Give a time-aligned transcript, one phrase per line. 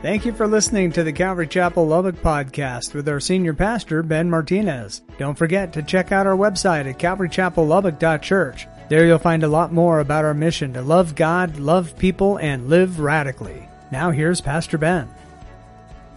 [0.00, 4.30] Thank you for listening to the Calvary Chapel Lubbock podcast with our senior pastor, Ben
[4.30, 5.02] Martinez.
[5.18, 8.68] Don't forget to check out our website at calvarychapellubbock.church.
[8.88, 12.68] There you'll find a lot more about our mission to love God, love people, and
[12.68, 13.68] live radically.
[13.90, 15.08] Now here's Pastor Ben.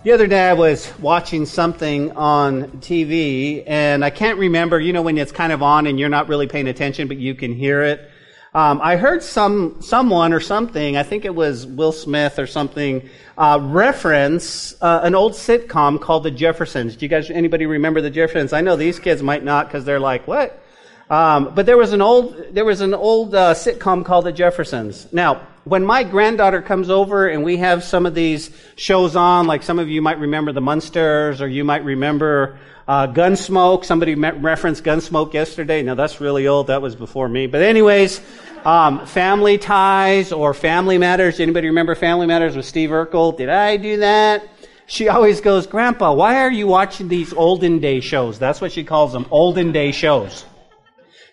[0.03, 5.01] The other day I was watching something on TV and I can't remember, you know,
[5.01, 7.81] when it's kind of on and you're not really paying attention, but you can hear
[7.81, 8.10] it.
[8.53, 10.97] Um, I heard some someone or something.
[10.97, 16.23] I think it was Will Smith or something uh, reference uh, an old sitcom called
[16.23, 16.97] The Jeffersons.
[16.97, 18.51] Do you guys anybody remember The Jeffersons?
[18.51, 20.61] I know these kids might not because they're like what.
[21.09, 25.07] Um, but there was an old there was an old uh, sitcom called The Jeffersons.
[25.13, 29.63] Now, when my granddaughter comes over and we have some of these shows on, like
[29.63, 32.59] some of you might remember The Munsters or you might remember
[32.91, 33.85] uh, Gunsmoke.
[33.85, 35.81] Somebody referenced Gunsmoke yesterday.
[35.81, 36.67] Now that's really old.
[36.67, 37.47] That was before me.
[37.47, 38.19] But anyways,
[38.65, 41.39] um, Family Ties or Family Matters.
[41.39, 43.37] Anybody remember Family Matters with Steve Urkel?
[43.37, 44.43] Did I do that?
[44.87, 48.37] She always goes, Grandpa, why are you watching these olden day shows?
[48.39, 50.43] That's what she calls them, olden day shows.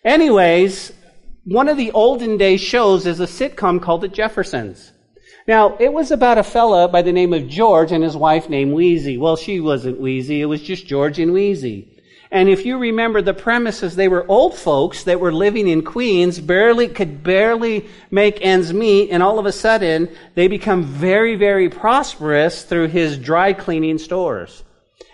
[0.04, 0.92] Anyways,
[1.42, 4.92] one of the olden day shows is a sitcom called The Jeffersons.
[5.48, 8.77] Now, it was about a fella by the name of George and his wife named
[8.77, 9.18] Weezy.
[9.18, 11.86] Well, she wasn't Weezy, it was just George and Weezy.
[12.30, 16.38] And if you remember the premises, they were old folks that were living in Queens,
[16.38, 21.70] barely, could barely make ends meet, and all of a sudden, they become very, very
[21.70, 24.62] prosperous through his dry cleaning stores.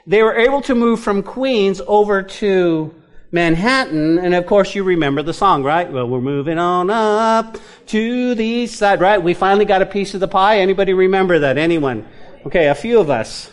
[0.05, 2.93] They were able to move from Queens over to
[3.35, 5.91] Manhattan, and of course you remember the song, right?
[5.91, 9.21] Well, we're moving on up to the east side, right?
[9.21, 10.61] We finally got a piece of the pie.
[10.61, 11.59] Anybody remember that?
[11.59, 12.07] Anyone?
[12.47, 13.51] Okay, a few of us.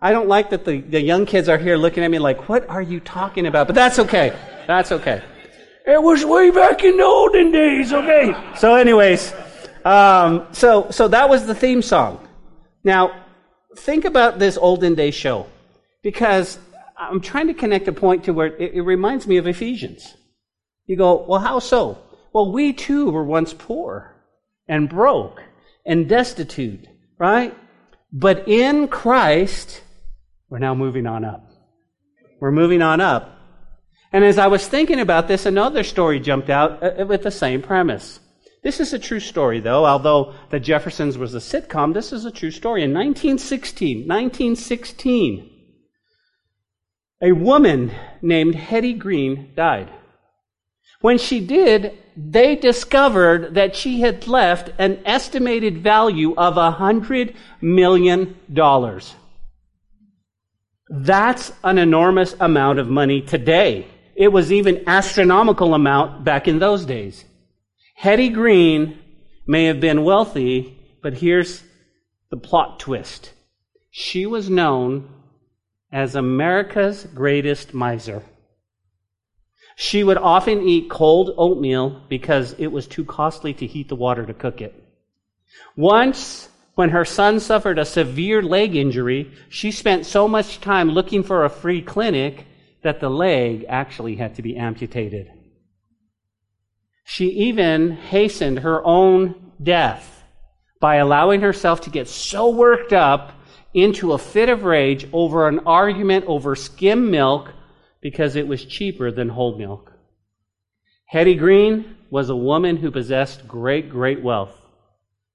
[0.00, 2.70] I don't like that the, the young kids are here looking at me like, what
[2.70, 3.66] are you talking about?
[3.66, 4.32] But that's okay.
[4.68, 5.24] That's okay.
[5.84, 8.32] It was way back in the olden days, okay?
[8.56, 9.34] So anyways,
[9.84, 12.24] um, so, so that was the theme song.
[12.84, 13.24] Now,
[13.74, 15.48] think about this olden day show.
[16.02, 16.60] Because
[16.98, 20.16] I'm trying to connect a point to where it, it reminds me of Ephesians.
[20.86, 21.98] You go, well, how so?
[22.32, 24.14] Well, we too were once poor
[24.68, 25.42] and broke
[25.84, 26.86] and destitute,
[27.18, 27.56] right?
[28.12, 29.82] But in Christ,
[30.48, 31.50] we're now moving on up.
[32.40, 33.32] We're moving on up.
[34.12, 37.62] And as I was thinking about this, another story jumped out uh, with the same
[37.62, 38.20] premise.
[38.62, 42.30] This is a true story, though, although The Jeffersons was a sitcom, this is a
[42.30, 42.82] true story.
[42.82, 45.55] In 1916, 1916,
[47.22, 49.90] a woman named Hetty Green died.
[51.00, 57.34] When she did, they discovered that she had left an estimated value of a hundred
[57.60, 59.14] million dollars.
[60.88, 63.88] That's an enormous amount of money today.
[64.14, 67.24] It was even astronomical amount back in those days.
[67.96, 68.98] Hetty Green
[69.46, 71.62] may have been wealthy, but here's
[72.30, 73.32] the plot twist.
[73.90, 75.08] She was known
[75.96, 78.22] as America's greatest miser.
[79.76, 84.26] She would often eat cold oatmeal because it was too costly to heat the water
[84.26, 84.74] to cook it.
[85.74, 91.22] Once, when her son suffered a severe leg injury, she spent so much time looking
[91.22, 92.44] for a free clinic
[92.82, 95.32] that the leg actually had to be amputated.
[97.04, 100.22] She even hastened her own death
[100.78, 103.32] by allowing herself to get so worked up
[103.76, 107.52] into a fit of rage over an argument over skim milk
[108.00, 109.92] because it was cheaper than whole milk.
[111.04, 114.54] Hetty Green was a woman who possessed great, great wealth,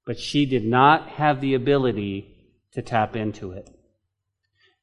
[0.04, 2.34] but she did not have the ability
[2.72, 3.70] to tap into it.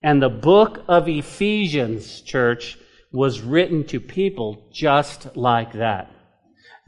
[0.02, 2.78] And the book of Ephesians, church,
[3.12, 6.10] was written to people just like that.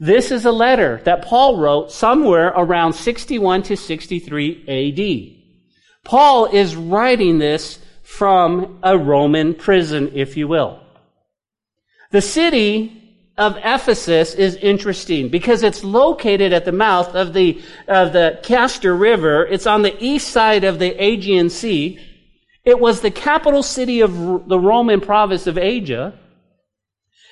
[0.00, 5.41] This is a letter that Paul wrote somewhere around 61 to 63 AD.
[6.04, 10.80] Paul is writing this from a Roman prison, if you will.
[12.10, 12.98] The city
[13.38, 18.98] of Ephesus is interesting because it's located at the mouth of the, of the Cayster
[18.98, 19.46] River.
[19.46, 21.98] It's on the east side of the Aegean Sea.
[22.64, 26.18] It was the capital city of the Roman province of Asia.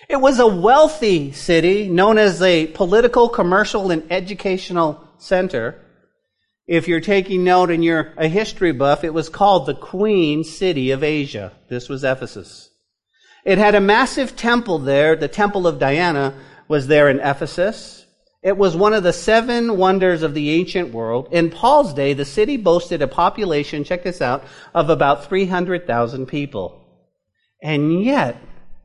[0.08, 5.78] It was a wealthy city known as a political, commercial, and educational center.
[6.70, 10.92] If you're taking note and you're a history buff, it was called the Queen City
[10.92, 11.50] of Asia.
[11.68, 12.70] This was Ephesus.
[13.44, 15.16] It had a massive temple there.
[15.16, 16.32] The Temple of Diana
[16.68, 18.06] was there in Ephesus.
[18.40, 21.26] It was one of the seven wonders of the ancient world.
[21.32, 26.84] In Paul's day, the city boasted a population, check this out, of about 300,000 people.
[27.60, 28.40] And yet,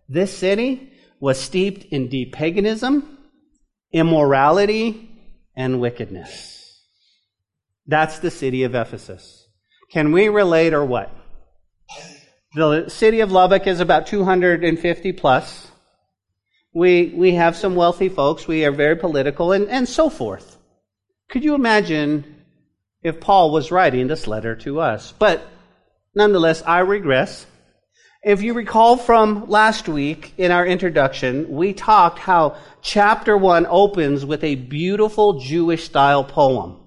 [0.10, 3.20] this city was steeped in deep paganism,
[3.94, 5.08] immorality,
[5.56, 6.55] and wickedness.
[7.88, 9.48] That's the city of Ephesus.
[9.92, 11.12] Can we relate or what?
[12.56, 15.72] The city of Lubbock is about 250 plus.
[16.74, 18.48] We, we have some wealthy folks.
[18.48, 20.58] We are very political and, and so forth.
[21.30, 22.44] Could you imagine
[23.04, 25.14] if Paul was writing this letter to us?
[25.18, 25.46] But
[26.16, 27.46] nonetheless, I regress.
[28.24, 34.26] If you recall from last week in our introduction, we talked how chapter one opens
[34.26, 36.80] with a beautiful Jewish style poem.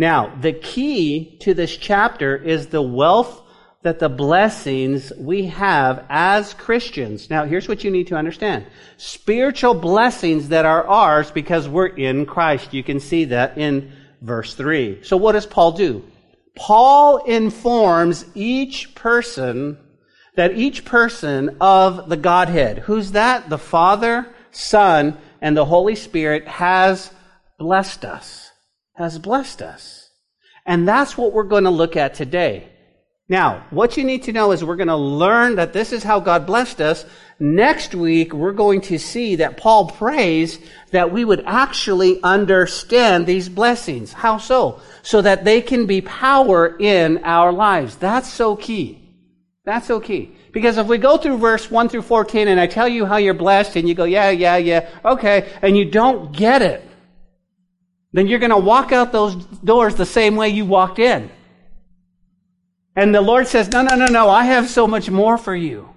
[0.00, 3.42] Now, the key to this chapter is the wealth
[3.82, 7.28] that the blessings we have as Christians.
[7.28, 8.64] Now, here's what you need to understand.
[8.96, 12.72] Spiritual blessings that are ours because we're in Christ.
[12.72, 13.92] You can see that in
[14.22, 15.02] verse 3.
[15.02, 16.02] So what does Paul do?
[16.56, 19.76] Paul informs each person
[20.34, 23.50] that each person of the Godhead, who's that?
[23.50, 27.12] The Father, Son, and the Holy Spirit has
[27.58, 28.49] blessed us.
[29.00, 30.10] Has blessed us.
[30.66, 32.68] And that's what we're going to look at today.
[33.30, 36.20] Now, what you need to know is we're going to learn that this is how
[36.20, 37.06] God blessed us.
[37.38, 40.58] Next week, we're going to see that Paul prays
[40.90, 44.12] that we would actually understand these blessings.
[44.12, 44.82] How so?
[45.00, 47.96] So that they can be power in our lives.
[47.96, 49.00] That's so key.
[49.64, 50.36] That's so key.
[50.52, 53.32] Because if we go through verse 1 through 14 and I tell you how you're
[53.32, 56.84] blessed and you go, yeah, yeah, yeah, okay, and you don't get it,
[58.12, 61.30] then you're going to walk out those doors the same way you walked in.
[62.96, 65.88] And the Lord says, No, no, no, no, I have so much more for you.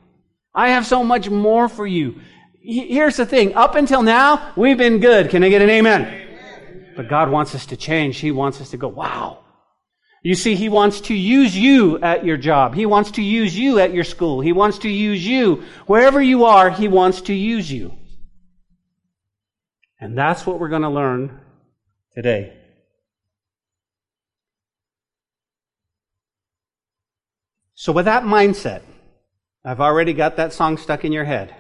[0.53, 2.21] I have so much more for you.
[2.61, 5.29] Here's the thing up until now, we've been good.
[5.29, 6.01] Can I get an amen?
[6.01, 6.93] amen?
[6.95, 8.19] But God wants us to change.
[8.19, 9.39] He wants us to go, Wow.
[10.21, 12.75] You see, He wants to use you at your job.
[12.75, 14.39] He wants to use you at your school.
[14.39, 15.63] He wants to use you.
[15.87, 17.97] Wherever you are, He wants to use you.
[19.99, 21.42] And that's what we're going to learn
[22.15, 22.53] today.
[27.75, 28.81] So, with that mindset,
[29.65, 31.55] I've already got that song stuck in your head.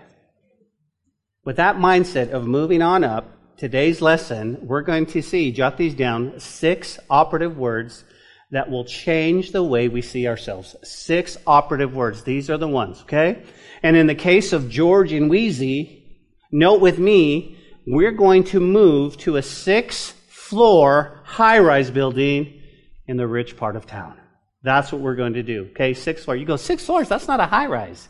[1.43, 3.25] With that mindset of moving on up,
[3.57, 8.03] today's lesson, we're going to see, jot these down, six operative words
[8.51, 10.75] that will change the way we see ourselves.
[10.83, 12.23] Six operative words.
[12.23, 13.43] These are the ones, okay?
[13.81, 16.03] And in the case of George and Weezy,
[16.51, 17.57] note with me,
[17.87, 20.13] we're going to move to a six
[20.53, 22.61] floor high rise building
[23.07, 24.19] in the rich part of town.
[24.61, 25.69] That's what we're going to do.
[25.71, 26.39] Okay, six floors.
[26.39, 27.09] You go, six floors?
[27.09, 28.07] That's not a high rise.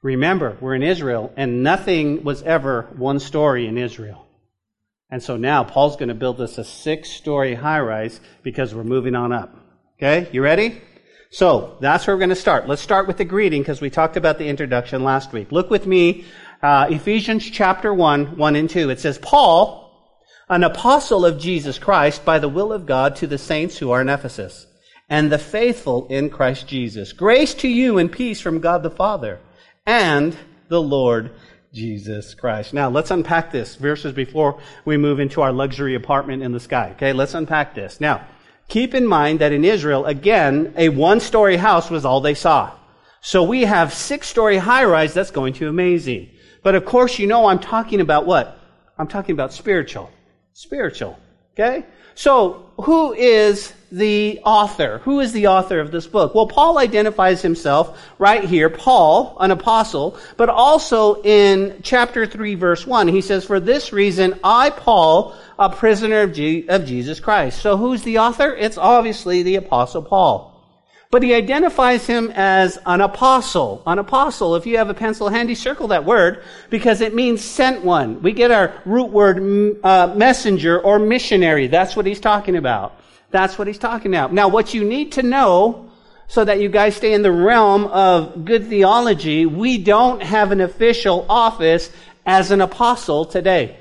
[0.00, 4.24] Remember, we're in Israel, and nothing was ever one story in Israel.
[5.10, 8.84] And so now Paul's going to build us a six story high rise because we're
[8.84, 9.54] moving on up.
[9.98, 10.80] Okay, you ready?
[11.30, 12.68] So that's where we're going to start.
[12.68, 15.50] Let's start with the greeting because we talked about the introduction last week.
[15.50, 16.26] Look with me,
[16.62, 18.90] uh, Ephesians chapter 1, 1 and 2.
[18.90, 19.81] It says, Paul,
[20.52, 24.02] an apostle of Jesus Christ by the will of God to the saints who are
[24.02, 24.66] in Ephesus
[25.08, 27.14] and the faithful in Christ Jesus.
[27.14, 29.40] Grace to you and peace from God the Father
[29.86, 30.36] and
[30.68, 31.30] the Lord
[31.72, 32.74] Jesus Christ.
[32.74, 36.90] Now, let's unpack this verses before we move into our luxury apartment in the sky.
[36.96, 37.98] Okay, let's unpack this.
[37.98, 38.26] Now,
[38.68, 42.72] keep in mind that in Israel, again, a one story house was all they saw.
[43.22, 46.28] So we have six story high rise that's going to be amazing.
[46.62, 48.58] But of course, you know I'm talking about what?
[48.98, 50.10] I'm talking about spiritual.
[50.54, 51.18] Spiritual.
[51.54, 51.84] Okay?
[52.14, 54.98] So, who is the author?
[55.04, 56.34] Who is the author of this book?
[56.34, 62.86] Well, Paul identifies himself right here, Paul, an apostle, but also in chapter 3, verse
[62.86, 67.60] 1, he says, For this reason, I, Paul, a prisoner of, G- of Jesus Christ.
[67.60, 68.54] So, who's the author?
[68.54, 70.51] It's obviously the apostle Paul.
[71.12, 73.82] But he identifies him as an apostle.
[73.86, 77.84] An apostle, if you have a pencil handy, circle that word because it means sent
[77.84, 78.22] one.
[78.22, 81.66] We get our root word uh, messenger or missionary.
[81.66, 82.98] That's what he's talking about.
[83.30, 84.32] That's what he's talking about.
[84.32, 85.90] Now, what you need to know
[86.28, 90.62] so that you guys stay in the realm of good theology, we don't have an
[90.62, 91.90] official office
[92.24, 93.76] as an apostle today.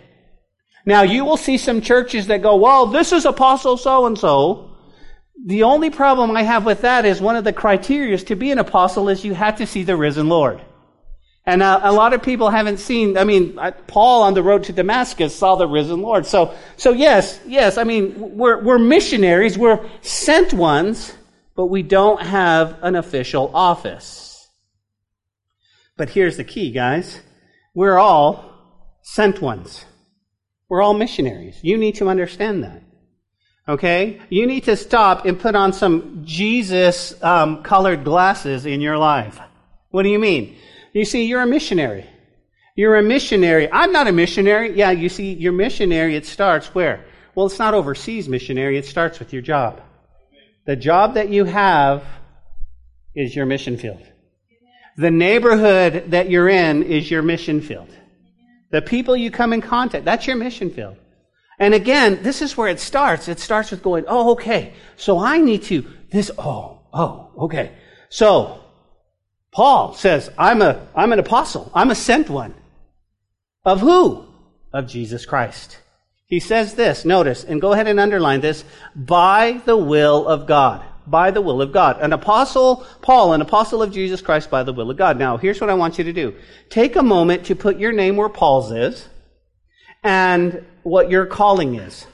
[0.86, 4.71] Now, you will see some churches that go, well, this is apostle so and so.
[5.46, 8.60] The only problem I have with that is one of the criteria to be an
[8.60, 10.62] apostle is you had to see the risen Lord.
[11.46, 14.74] And uh, a lot of people haven't seen, I mean, Paul on the road to
[14.74, 16.28] Damascus saw the risen Lord.
[16.28, 21.16] So, so yes, yes, I mean, we're, we're missionaries, we're sent ones,
[21.56, 24.48] but we don't have an official office.
[25.98, 27.20] But here's the key, guys.
[27.74, 28.52] We're all
[29.02, 29.86] sent ones.
[30.70, 31.60] We're all missionaries.
[31.64, 32.84] You need to understand that.
[33.68, 34.22] Okay?
[34.30, 39.40] You need to stop and put on some Jesus um, colored glasses in your life.
[39.90, 40.56] What do you mean?
[40.94, 42.06] You see, you're a missionary.
[42.76, 43.72] You're a missionary.
[43.72, 44.76] I'm not a missionary.
[44.78, 47.06] Yeah, you see, your missionary, it starts where?
[47.36, 49.82] Well, it's not overseas missionary, it starts with your job.
[50.66, 52.04] The job that you have
[53.16, 54.02] is your mission field.
[54.98, 57.90] The neighborhood that you're in is your mission field.
[58.72, 60.98] The people you come in contact, that's your mission field.
[61.62, 63.28] And again, this is where it starts.
[63.28, 67.74] It starts with going, oh, okay, so I need to, this, oh, oh, okay.
[68.10, 68.64] So,
[69.52, 71.72] Paul says, I'm a, I'm an apostle.
[71.76, 72.56] I'm a sent one.
[73.64, 74.26] Of who?
[74.74, 75.78] Of Jesus Christ.
[76.26, 78.66] He says this, notice, and go ahead and underline this,
[78.96, 80.84] by the will of God.
[81.06, 82.02] By the will of God.
[82.02, 85.20] An apostle, Paul, an apostle of Jesus Christ by the will of God.
[85.20, 86.34] Now, here's what I want you to do.
[86.70, 89.08] Take a moment to put your name where Paul's is
[90.04, 92.06] and what your calling is.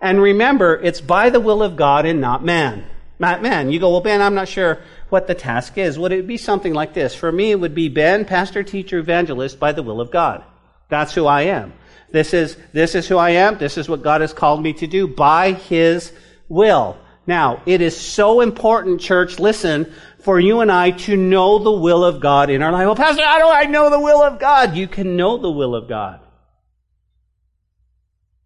[0.00, 2.86] And remember, it's by the will of God and not man.
[3.18, 3.70] Not man.
[3.70, 4.78] You go, well, Ben, I'm not sure
[5.10, 5.98] what the task is.
[5.98, 7.14] Would it be something like this?
[7.14, 10.42] For me, it would be Ben, pastor, teacher, evangelist by the will of God.
[10.88, 11.74] That's who I am.
[12.10, 13.58] This is, this is who I am.
[13.58, 16.12] This is what God has called me to do by His
[16.48, 16.96] will.
[17.26, 22.02] Now, it is so important, church, listen, for you and I to know the will
[22.02, 22.86] of God in our life.
[22.86, 24.74] Well, Pastor, how do I know the will of God?
[24.74, 26.20] You can know the will of God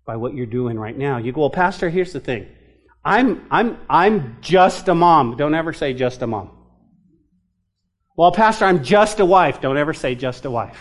[0.06, 1.18] by what you're doing right now.
[1.18, 2.46] You go, well, Pastor, here's the thing.
[3.04, 5.36] I'm, I'm, I'm just a mom.
[5.36, 6.50] Don't ever say just a mom.
[8.16, 9.60] Well, Pastor, I'm just a wife.
[9.60, 10.80] Don't ever say just a wife.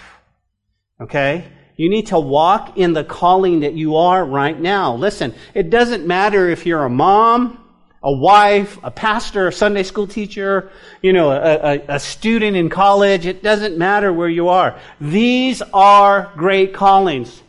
[1.01, 1.45] Okay?
[1.75, 4.95] You need to walk in the calling that you are right now.
[4.95, 7.59] Listen, it doesn't matter if you're a mom,
[8.03, 12.69] a wife, a pastor, a Sunday school teacher, you know, a, a, a, student in
[12.69, 13.25] college.
[13.25, 14.79] It doesn't matter where you are.
[15.01, 17.42] These are great callings.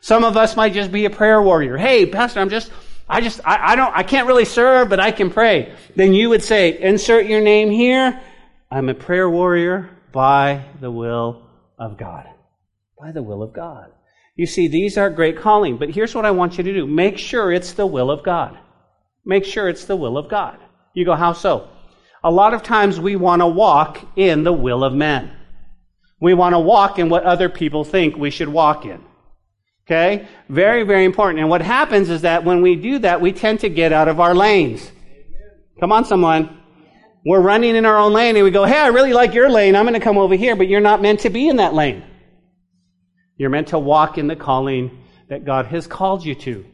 [0.00, 1.76] Some of us might just be a prayer warrior.
[1.76, 2.70] Hey, pastor, I'm just,
[3.08, 5.74] I just, I, I don't, I can't really serve, but I can pray.
[5.96, 8.20] Then you would say, insert your name here.
[8.70, 11.46] I'm a prayer warrior by the will
[11.78, 12.26] of God
[13.00, 13.90] by the will of God.
[14.36, 16.86] You see, these are great calling, but here's what I want you to do.
[16.86, 18.58] Make sure it's the will of God.
[19.24, 20.58] Make sure it's the will of God.
[20.94, 21.68] You go, how so?
[22.22, 25.32] A lot of times we want to walk in the will of men.
[26.20, 29.02] We want to walk in what other people think we should walk in.
[29.90, 30.28] Okay?
[30.48, 31.40] Very, very important.
[31.40, 34.20] And what happens is that when we do that, we tend to get out of
[34.20, 34.88] our lanes.
[35.80, 36.58] Come on, someone.
[37.26, 39.74] We're running in our own lane and we go, hey, I really like your lane.
[39.74, 42.04] I'm going to come over here, but you're not meant to be in that lane.
[43.36, 46.64] You're meant to walk in the calling that God has called you to.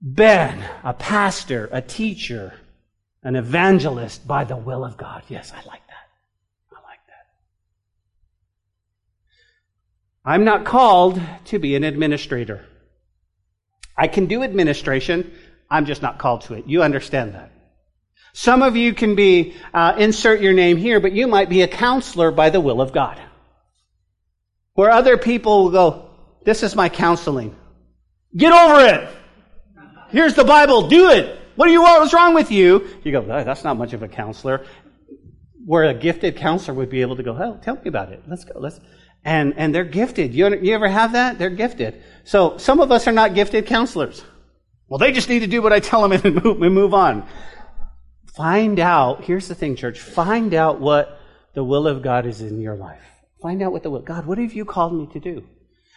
[0.00, 2.52] Ben, a pastor, a teacher,
[3.22, 5.24] an evangelist by the will of God.
[5.28, 6.06] Yes, I like that.
[6.70, 7.26] I like that.
[10.24, 12.64] I'm not called to be an administrator.
[13.96, 15.32] I can do administration.
[15.70, 16.66] I'm just not called to it.
[16.66, 17.52] You understand that.
[18.32, 21.68] Some of you can be, uh, insert your name here, but you might be a
[21.68, 23.20] counselor by the will of God.
[24.74, 26.10] Where other people will go,
[26.44, 27.54] this is my counseling.
[28.36, 29.08] Get over it.
[30.10, 30.88] Here's the Bible.
[30.88, 31.38] Do it.
[31.54, 32.00] What do you want?
[32.00, 32.88] What's wrong with you?
[33.04, 34.66] You go, that's not much of a counselor.
[35.64, 38.22] Where a gifted counselor would be able to go, oh, tell me about it.
[38.26, 38.58] Let's go.
[38.58, 38.80] Let's,
[39.24, 40.34] and, and they're gifted.
[40.34, 41.38] You, you ever have that?
[41.38, 42.02] They're gifted.
[42.24, 44.22] So some of us are not gifted counselors.
[44.88, 47.26] Well, they just need to do what I tell them and move, and move on.
[48.34, 51.20] Find out, here's the thing, church, find out what
[51.54, 53.02] the will of God is in your life.
[53.40, 54.00] Find out what the will.
[54.00, 55.44] God, what have you called me to do?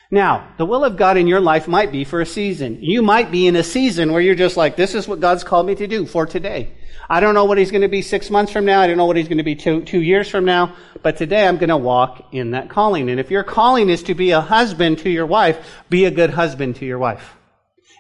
[0.10, 2.80] Now, the will of God in your life might be for a season.
[2.82, 5.68] You might be in a season where you're just like, this is what God's called
[5.68, 6.72] me to do for today.
[7.10, 8.80] I don't know what He's going to be six months from now.
[8.80, 10.76] I don't know what He's going to be two, two years from now.
[11.04, 13.10] But today I'm going to walk in that calling.
[13.10, 16.30] And if your calling is to be a husband to your wife, be a good
[16.30, 17.36] husband to your wife.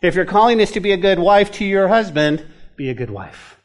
[0.02, 2.46] If your calling is to be a good wife to your husband,
[2.78, 3.58] be a good wife.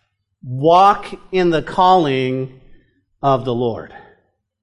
[0.43, 2.61] Walk in the calling
[3.23, 3.95] of the Lord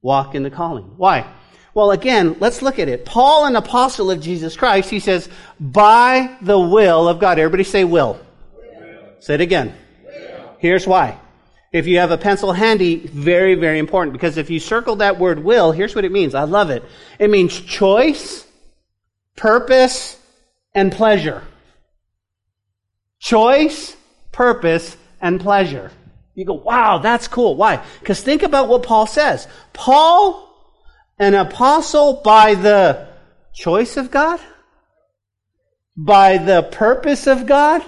[0.01, 0.93] walk in the calling.
[0.97, 1.31] Why?
[1.73, 3.05] Well, again, let's look at it.
[3.05, 7.39] Paul, an apostle of Jesus Christ, he says, by the will of God.
[7.39, 8.19] Everybody say will.
[8.53, 9.09] will.
[9.19, 9.75] Say it again.
[10.03, 10.55] Will.
[10.57, 11.19] Here's why.
[11.71, 14.13] If you have a pencil handy, very, very important.
[14.13, 16.33] Because if you circle that word will, here's what it means.
[16.33, 16.83] I love it.
[17.19, 18.45] It means choice,
[19.35, 20.19] purpose,
[20.73, 21.43] and pleasure.
[23.19, 23.95] Choice,
[24.31, 25.91] purpose, and pleasure.
[26.33, 27.55] You go, wow, that's cool.
[27.55, 27.83] Why?
[27.99, 29.47] Because think about what Paul says.
[29.73, 30.48] Paul,
[31.19, 33.07] an apostle by the
[33.53, 34.39] choice of God,
[35.95, 37.83] by the purpose of God,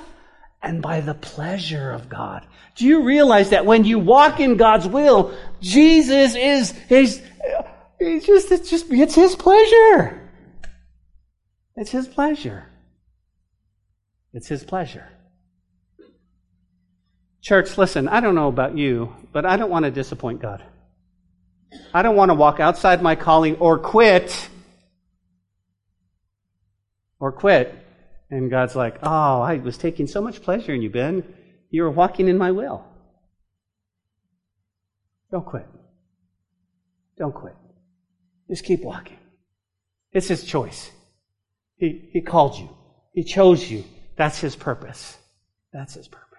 [0.62, 2.46] and by the pleasure of God.
[2.76, 7.22] Do you realize that when you walk in God's will, Jesus is, he's
[8.00, 10.30] just, it's just, it's His pleasure.
[11.76, 12.66] It's His pleasure.
[14.34, 15.08] It's His pleasure.
[17.42, 20.64] Church, listen, I don't know about you, but I don't want to disappoint God.
[21.94, 24.50] I don't want to walk outside my calling or quit
[27.20, 27.76] or quit
[28.30, 31.24] And God's like, Oh, I was taking so much pleasure in you, Ben.
[31.70, 32.86] You were walking in my will.
[35.32, 35.68] Don't quit.
[37.18, 37.56] Don't quit.
[38.50, 39.18] Just keep walking.
[40.12, 40.92] It's His choice.
[41.78, 42.70] He, he called you.
[43.14, 43.86] He chose you.
[44.18, 45.18] That's His purpose.
[45.72, 46.31] That's His purpose.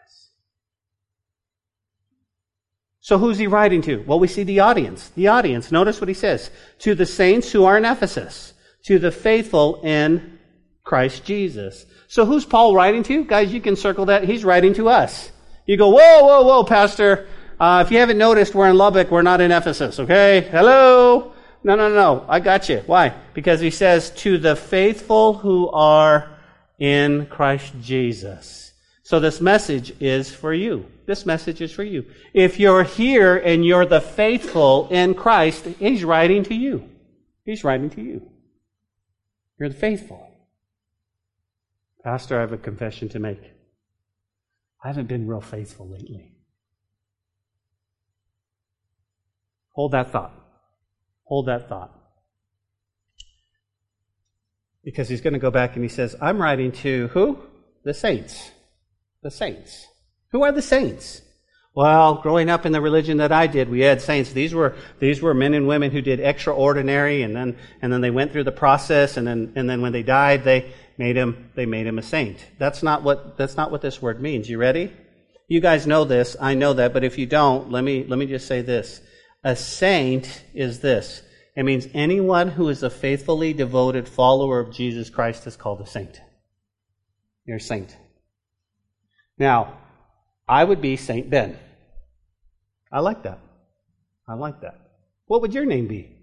[3.02, 4.02] So who's He writing to?
[4.06, 5.08] Well, we see the audience.
[5.10, 5.70] The audience.
[5.70, 6.50] Notice what He says.
[6.78, 8.54] To the saints who are in Ephesus.
[8.84, 10.38] To the faithful in
[10.84, 11.84] Christ Jesus.
[12.06, 13.24] So who's Paul writing to?
[13.24, 14.24] Guys, you can circle that.
[14.24, 15.32] He's writing to us.
[15.66, 17.26] You go, whoa, whoa, whoa, Pastor.
[17.58, 19.10] Uh, if you haven't noticed, we're in Lubbock.
[19.10, 20.40] We're not in Ephesus, okay?
[20.50, 21.32] Hello?
[21.64, 22.24] No, no, no.
[22.28, 22.82] I got you.
[22.86, 23.14] Why?
[23.34, 26.30] Because he says, to the faithful who are
[26.78, 28.72] in Christ Jesus.
[29.02, 30.86] So this message is for you.
[31.06, 32.06] This message is for you.
[32.32, 36.88] If you're here and you're the faithful in Christ, he's writing to you.
[37.44, 38.30] He's writing to you.
[39.58, 40.28] You're the faithful.
[42.04, 43.40] Pastor, I have a confession to make.
[44.82, 46.32] I haven't been real faithful lately.
[49.72, 50.34] Hold that thought.
[51.24, 51.98] Hold that thought.
[54.84, 57.38] Because he's going to go back and he says, I'm writing to who?
[57.84, 58.50] The saints.
[59.22, 59.86] The saints.
[60.32, 61.22] Who are the saints?
[61.74, 64.32] Well, growing up in the religion that I did, we had saints.
[64.32, 68.10] These were, these were men and women who did extraordinary and then, and then they
[68.10, 71.64] went through the process and then, and then when they died, they made him, they
[71.64, 72.44] made him a saint.
[72.58, 74.50] That's not what, that's not what this word means.
[74.50, 74.92] You ready?
[75.48, 76.36] You guys know this.
[76.38, 76.92] I know that.
[76.92, 79.00] But if you don't, let me, let me just say this.
[79.42, 81.22] A saint is this.
[81.56, 85.86] It means anyone who is a faithfully devoted follower of Jesus Christ is called a
[85.86, 86.20] saint.
[87.46, 87.96] You're a saint.
[89.38, 89.78] Now,
[90.48, 91.58] I would be Saint Ben.
[92.90, 93.40] I like that.
[94.28, 94.78] I like that.
[95.26, 96.16] What would your name be?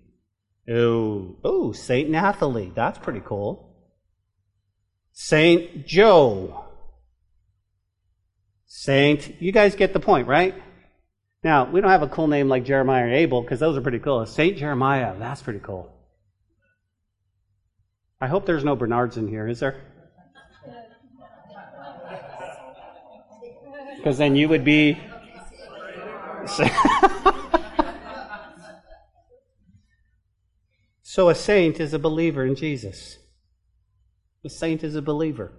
[0.70, 2.72] Oh, oh, Saint Nathalie.
[2.76, 3.76] That's pretty cool.
[5.14, 6.66] Saint Joe.
[8.66, 10.56] Saint, you guys get the point, right?
[11.44, 14.00] Now, we don't have a cool name like Jeremiah or Abel because those are pretty
[14.00, 14.26] cool.
[14.26, 14.58] St.
[14.58, 15.92] Jeremiah, that's pretty cool.
[18.22, 19.82] I hope there's no Bernards in here, is there?
[24.00, 24.98] Because then you would be.
[31.04, 33.18] so a saint is a believer in Jesus.
[34.46, 35.52] A saint is a believer.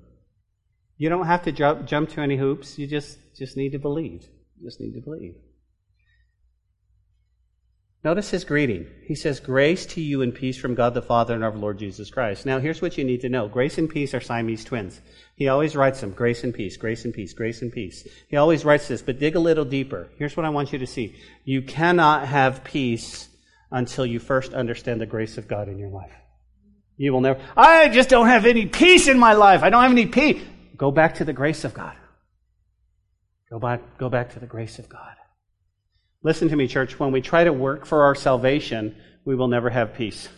[0.96, 2.78] You don't have to jump, jump to any hoops.
[2.78, 4.26] You just, just need to believe.
[4.58, 5.34] You just need to believe.
[8.02, 8.86] Notice his greeting.
[9.04, 12.10] He says, Grace to you and peace from God the Father and our Lord Jesus
[12.10, 12.46] Christ.
[12.46, 15.00] Now, here's what you need to know grace and peace are Siamese twins.
[15.36, 18.08] He always writes them grace and peace, grace and peace, grace and peace.
[18.28, 20.08] He always writes this, but dig a little deeper.
[20.16, 21.14] Here's what I want you to see.
[21.44, 23.28] You cannot have peace
[23.70, 26.12] until you first understand the grace of God in your life.
[26.96, 29.62] You will never, I just don't have any peace in my life.
[29.62, 30.42] I don't have any peace.
[30.76, 31.96] Go back to the grace of God.
[33.50, 35.16] Go back, go back to the grace of God.
[36.22, 36.98] Listen to me, church.
[36.98, 40.28] When we try to work for our salvation, we will never have peace.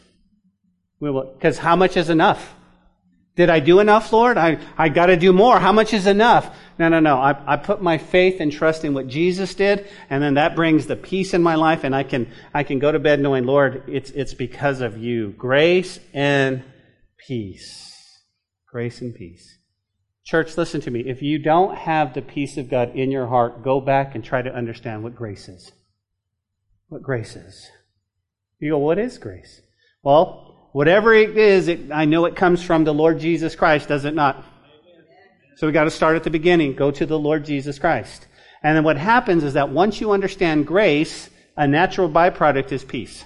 [1.01, 2.55] We will, because how much is enough?
[3.35, 4.37] Did I do enough, Lord?
[4.37, 5.59] I, I got to do more.
[5.59, 6.55] How much is enough?
[6.79, 7.17] No, no, no.
[7.17, 10.87] I, I put my faith and trust in what Jesus did, and then that brings
[10.87, 13.85] the peace in my life, and I can, I can go to bed knowing, Lord,
[13.89, 15.31] it's, it's because of you.
[15.31, 16.63] Grace and
[17.27, 17.91] peace.
[18.71, 19.59] Grace and peace.
[20.25, 21.01] Church, listen to me.
[21.01, 24.41] If you don't have the peace of God in your heart, go back and try
[24.41, 25.73] to understand what grace is.
[26.89, 27.71] What grace is.
[28.61, 29.61] You go, what is grace?
[30.03, 34.05] Well, whatever it is, it, I know it comes from the Lord Jesus Christ, does
[34.05, 34.45] it not?
[35.57, 36.75] So we got to start at the beginning.
[36.75, 38.27] Go to the Lord Jesus Christ.
[38.63, 43.25] And then what happens is that once you understand grace, a natural byproduct is peace.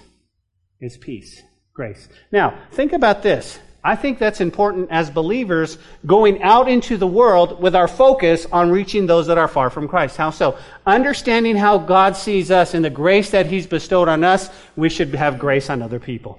[0.79, 1.41] Is peace.
[1.73, 2.09] Grace.
[2.31, 3.59] Now, think about this.
[3.87, 8.69] I think that's important as believers going out into the world with our focus on
[8.69, 10.17] reaching those that are far from Christ.
[10.17, 10.57] How so?
[10.85, 15.15] Understanding how God sees us and the grace that He's bestowed on us, we should
[15.15, 16.37] have grace on other people.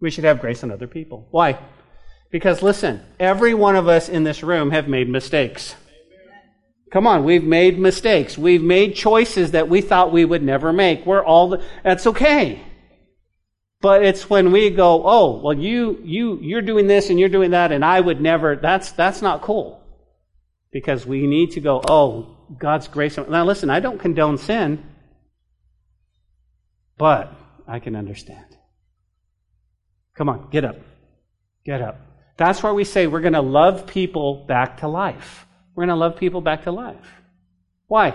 [0.00, 1.28] We should have grace on other people.
[1.30, 1.58] Why?
[2.30, 5.74] Because listen, every one of us in this room have made mistakes.
[6.90, 8.38] Come on, we've made mistakes.
[8.38, 11.04] We've made choices that we thought we would never make.
[11.04, 12.62] We're all, that's okay.
[13.84, 17.50] But it's when we go, oh, well, you, you, you're doing this and you're doing
[17.50, 19.78] that, and I would never, that's, that's not cool.
[20.72, 23.18] Because we need to go, oh, God's grace.
[23.18, 24.82] Now listen, I don't condone sin,
[26.96, 27.30] but
[27.68, 28.46] I can understand.
[30.16, 30.76] Come on, get up.
[31.66, 32.00] Get up.
[32.38, 35.46] That's why we say we're going to love people back to life.
[35.74, 37.20] We're going to love people back to life.
[37.88, 38.14] Why?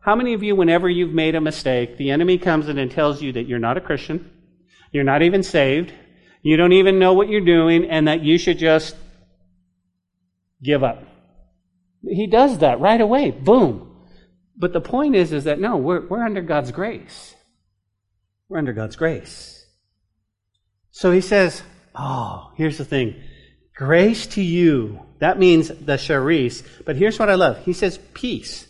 [0.00, 3.22] How many of you, whenever you've made a mistake, the enemy comes in and tells
[3.22, 4.32] you that you're not a Christian,
[4.94, 5.92] you're not even saved.
[6.42, 8.94] You don't even know what you're doing and that you should just
[10.62, 11.02] give up.
[12.08, 13.32] He does that right away.
[13.32, 13.90] Boom.
[14.56, 17.34] But the point is, is that no, we're, we're under God's grace.
[18.48, 19.66] We're under God's grace.
[20.92, 21.64] So he says,
[21.96, 23.20] oh, here's the thing.
[23.74, 25.00] Grace to you.
[25.18, 26.62] That means the charis.
[26.86, 27.58] But here's what I love.
[27.64, 28.68] He says peace.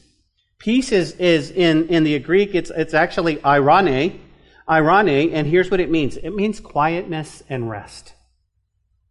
[0.58, 4.20] Peace is, is in, in the Greek, it's, it's actually eirene.
[4.68, 6.16] Eirene, and here's what it means.
[6.16, 8.14] It means quietness and rest.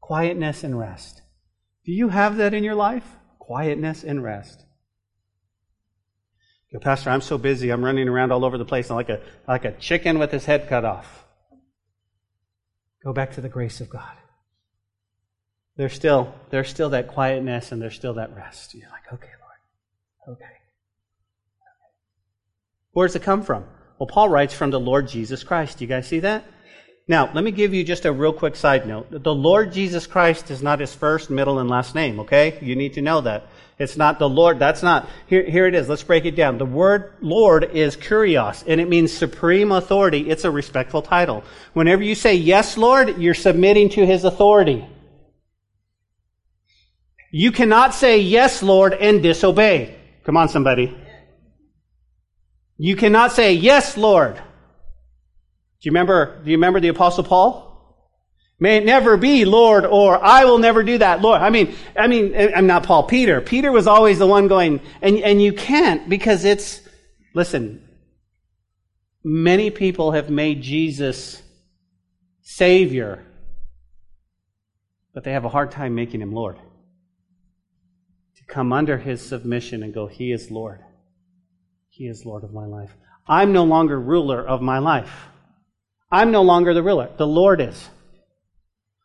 [0.02, 1.22] Quietness and rest.
[1.86, 3.06] Do you have that in your life?
[3.40, 4.66] Quietness and rest.
[6.72, 7.70] Yo, Pastor, I'm so busy.
[7.70, 10.68] I'm running around all over the place like a, like a chicken with his head
[10.68, 11.24] cut off.
[13.04, 14.18] Go back to the grace of God.
[15.76, 18.74] There's still, there's still that quietness and there's still that rest.
[18.74, 19.32] You're like, okay,
[20.28, 20.38] Lord.
[20.38, 20.54] Okay.
[22.94, 23.66] Where does it come from?
[24.00, 25.78] Well, Paul writes from the Lord Jesus Christ.
[25.78, 26.46] Do you guys see that?
[27.08, 29.08] Now, let me give you just a real quick side note.
[29.12, 32.58] The Lord Jesus Christ is not his first, middle, and last name, okay?
[32.62, 33.48] You need to know that.
[33.78, 34.58] It's not the Lord.
[34.58, 35.10] That's not.
[35.28, 35.90] Here, here it is.
[35.90, 36.58] Let's break it down.
[36.58, 40.30] The word Lord is kurios, and it means supreme authority.
[40.30, 41.44] It's a respectful title.
[41.74, 44.88] Whenever you say yes, Lord, you're submitting to his authority.
[47.32, 49.96] You cannot say yes, Lord, and disobey.
[50.24, 50.96] Come on, somebody.
[52.78, 54.42] You cannot say yes, Lord
[55.84, 57.70] do you remember, do you remember the apostle Paul?
[58.58, 61.42] May it never be, Lord, or I will never do that, Lord.
[61.42, 63.42] I mean, I mean, eh, I'm not Paul, Peter.
[63.42, 66.80] Peter was always the one going, and, and you can't because it's,
[67.36, 67.86] listen,
[69.26, 71.42] many people have made Jesus
[72.44, 73.22] Savior,
[75.14, 76.56] but they have a hard time making him Lord.
[78.38, 80.80] To come under his submission and go, He is Lord.
[81.96, 82.90] He is Lord of my life.
[83.28, 85.28] I'm no longer ruler of my life.
[86.12, 87.12] I'm no longer the ruler.
[87.18, 87.88] The Lord is.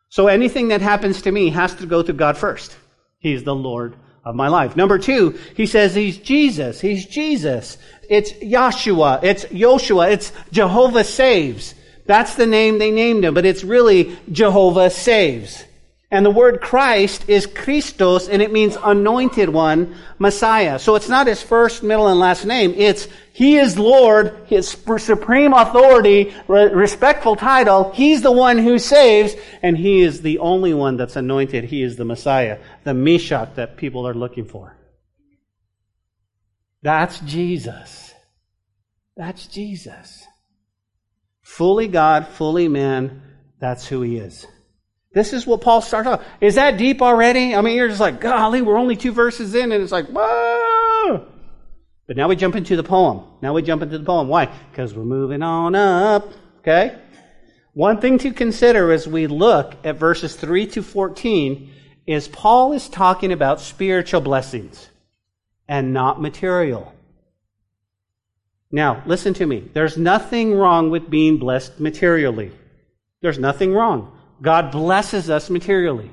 [0.09, 2.75] So anything that happens to me has to go to God first.
[3.19, 4.75] He's the Lord of my life.
[4.75, 6.81] Number two, he says he's Jesus.
[6.81, 7.77] He's Jesus.
[8.09, 9.23] It's Yahshua.
[9.23, 10.11] It's Yoshua.
[10.11, 11.75] It's Jehovah saves.
[12.07, 15.63] That's the name they named him, but it's really Jehovah saves.
[16.11, 20.79] And the word Christ is Christos, and it means anointed one, Messiah.
[20.79, 22.73] So it's not his first, middle, and last name.
[22.75, 27.91] It's He is Lord, His supreme authority, respectful title.
[27.91, 31.65] He's the one who saves, and He is the only one that's anointed.
[31.65, 34.75] He is the Messiah, the Mashiach that people are looking for.
[36.81, 38.15] That's Jesus.
[39.15, 40.25] That's Jesus.
[41.43, 43.21] Fully God, fully man,
[43.59, 44.47] that's who He is.
[45.19, 46.23] This is what Paul starts off.
[46.39, 47.53] Is that deep already?
[47.53, 51.27] I mean, you're just like, golly, we're only two verses in, and it's like, whoa!
[52.07, 53.25] But now we jump into the poem.
[53.41, 54.29] Now we jump into the poem.
[54.29, 54.45] Why?
[54.71, 56.31] Because we're moving on up.
[56.59, 56.97] Okay?
[57.73, 61.69] One thing to consider as we look at verses 3 to 14
[62.07, 64.87] is Paul is talking about spiritual blessings
[65.67, 66.93] and not material.
[68.71, 69.69] Now, listen to me.
[69.73, 72.53] There's nothing wrong with being blessed materially.
[73.19, 74.15] There's nothing wrong.
[74.41, 76.11] God blesses us materially.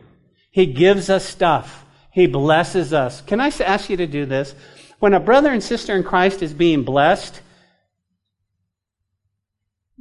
[0.51, 1.85] He gives us stuff.
[2.11, 3.21] He blesses us.
[3.21, 4.55] Can I ask you to do this?
[4.99, 7.41] When a brother and sister in Christ is being blessed,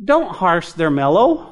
[0.01, 1.51] don't harsh their mellow.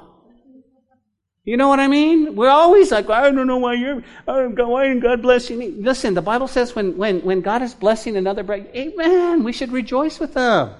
[1.43, 2.35] You know what I mean?
[2.35, 5.75] We're always like, I don't know why you're, why didn't God bless you?
[5.77, 9.73] Listen, the Bible says when, when, when God is blessing another brother, amen, we should
[9.73, 10.73] rejoice with them.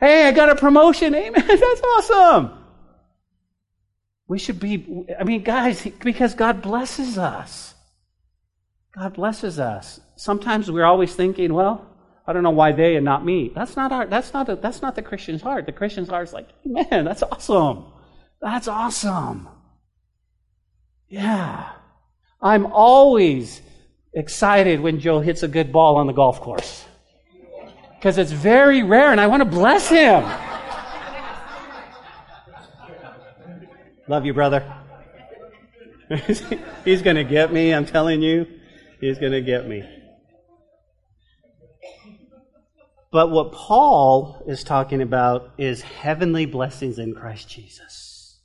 [0.00, 1.14] Hey, I got a promotion.
[1.14, 1.44] Amen.
[1.46, 2.63] That's awesome.
[4.26, 7.74] We should be, I mean, guys, because God blesses us.
[8.96, 10.00] God blesses us.
[10.16, 11.86] Sometimes we're always thinking, well,
[12.26, 13.52] I don't know why they and not me.
[13.54, 15.66] That's not our, that's not, a, that's not the Christian's heart.
[15.66, 17.84] The Christian's heart is like, man, that's awesome.
[18.40, 19.48] That's awesome.
[21.08, 21.70] Yeah.
[22.40, 23.60] I'm always
[24.14, 26.84] excited when Joe hits a good ball on the golf course.
[27.96, 30.24] Because it's very rare and I want to bless him.
[34.06, 34.62] Love you, brother.
[36.84, 38.46] He's going to get me, I'm telling you.
[39.00, 39.82] He's going to get me.
[43.10, 48.40] But what Paul is talking about is heavenly blessings in Christ Jesus.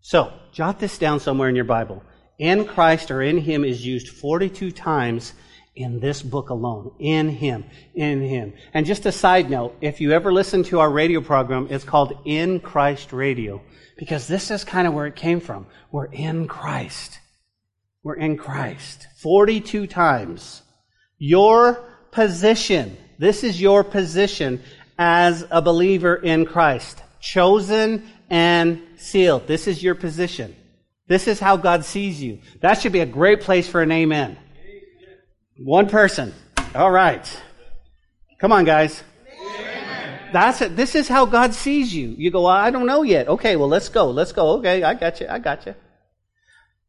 [0.00, 2.02] So, jot this down somewhere in your Bible.
[2.38, 5.34] In Christ or in Him is used 42 times
[5.74, 6.92] in this book alone.
[6.98, 7.64] In Him.
[7.94, 8.54] In Him.
[8.74, 12.18] And just a side note, if you ever listen to our radio program, it's called
[12.24, 13.62] In Christ Radio.
[13.96, 15.66] Because this is kind of where it came from.
[15.92, 17.18] We're in Christ.
[18.02, 19.06] We're in Christ.
[19.18, 20.62] 42 times.
[21.18, 22.96] Your position.
[23.18, 24.62] This is your position
[24.98, 27.02] as a believer in Christ.
[27.20, 29.46] Chosen and sealed.
[29.46, 30.56] This is your position.
[31.08, 32.38] This is how God sees you.
[32.60, 34.38] That should be a great place for an amen.
[35.62, 36.32] One person.
[36.74, 37.42] All right.
[38.40, 39.02] Come on, guys.
[40.32, 40.74] That's it.
[40.74, 42.14] This is how God sees you.
[42.16, 43.28] You go, well, I don't know yet.
[43.28, 44.10] Okay, well, let's go.
[44.10, 44.58] Let's go.
[44.58, 45.26] Okay, I got you.
[45.28, 45.74] I got you.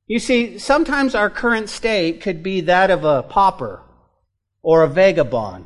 [0.07, 3.81] You see, sometimes our current state could be that of a pauper
[4.61, 5.65] or a vagabond.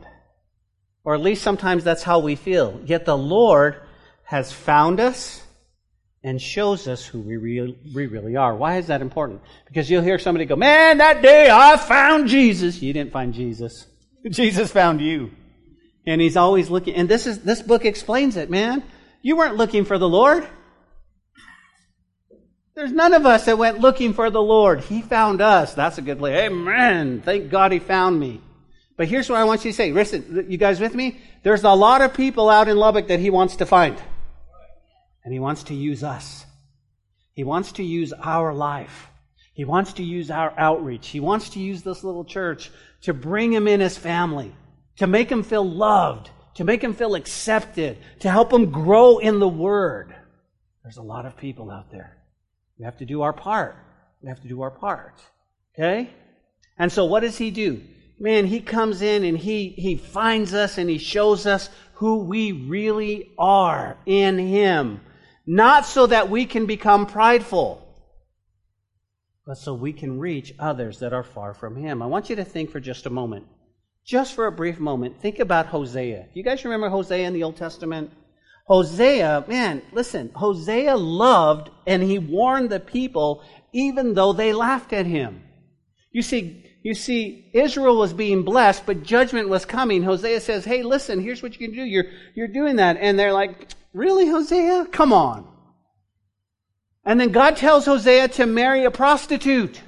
[1.03, 2.81] Or at least sometimes that's how we feel.
[2.85, 3.81] Yet the Lord
[4.23, 5.44] has found us
[6.25, 8.55] and shows us who we, re- we really are.
[8.55, 9.41] Why is that important?
[9.67, 12.81] Because you'll hear somebody go, Man, that day I found Jesus.
[12.81, 13.85] You didn't find Jesus.
[14.31, 15.29] Jesus found you.
[16.07, 18.83] And he's always looking, and this is, this book explains it, man.
[19.21, 20.47] You weren't looking for the Lord.
[22.75, 24.81] There's none of us that went looking for the Lord.
[24.81, 25.75] He found us.
[25.75, 26.35] That's a good place.
[26.35, 27.21] Amen.
[27.21, 28.41] Thank God he found me.
[28.97, 29.91] But here's what I want you to say.
[29.91, 31.21] Listen, you guys with me?
[31.43, 34.01] There's a lot of people out in Lubbock that he wants to find.
[35.25, 36.45] And he wants to use us.
[37.33, 39.09] He wants to use our life.
[39.53, 41.09] He wants to use our outreach.
[41.09, 44.55] He wants to use this little church to bring him in his family
[44.97, 49.39] to make Him feel loved, to make Him feel accepted, to help Him grow in
[49.39, 50.15] the Word.
[50.83, 52.17] There's a lot of people out there.
[52.77, 53.75] We have to do our part.
[54.21, 55.21] We have to do our part.
[55.75, 56.09] Okay?
[56.77, 57.81] And so what does he do?
[58.19, 62.51] Man, he comes in and he, he finds us and he shows us who we
[62.51, 65.01] really are in him.
[65.45, 67.81] Not so that we can become prideful,
[69.45, 72.01] but so we can reach others that are far from him.
[72.01, 73.45] I want you to think for just a moment
[74.05, 76.27] just for a brief moment, think about Hosea.
[76.33, 78.11] You guys remember Hosea in the Old Testament?
[78.67, 85.05] Hosea, man, listen, Hosea loved and he warned the people even though they laughed at
[85.05, 85.43] him.
[86.11, 90.03] You see, you see, Israel was being blessed, but judgment was coming.
[90.03, 91.83] Hosea says, hey, listen, here's what you can do.
[91.83, 92.05] You're,
[92.35, 92.97] you're doing that.
[92.99, 94.87] And they're like, really, Hosea?
[94.91, 95.47] Come on.
[97.05, 99.81] And then God tells Hosea to marry a prostitute.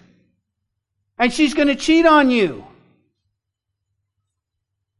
[1.20, 2.64] And she's going to cheat on you.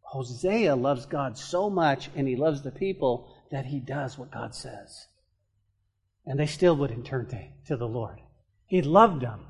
[0.02, 4.56] Hosea loves God so much and he loves the people that he does what God
[4.56, 5.06] says.
[6.26, 8.20] And they still wouldn't turn to, to the Lord.
[8.66, 9.46] He loved them.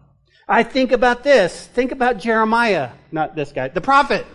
[0.48, 1.66] I think about this.
[1.68, 2.92] Think about Jeremiah.
[3.12, 4.26] Not this guy, the prophet.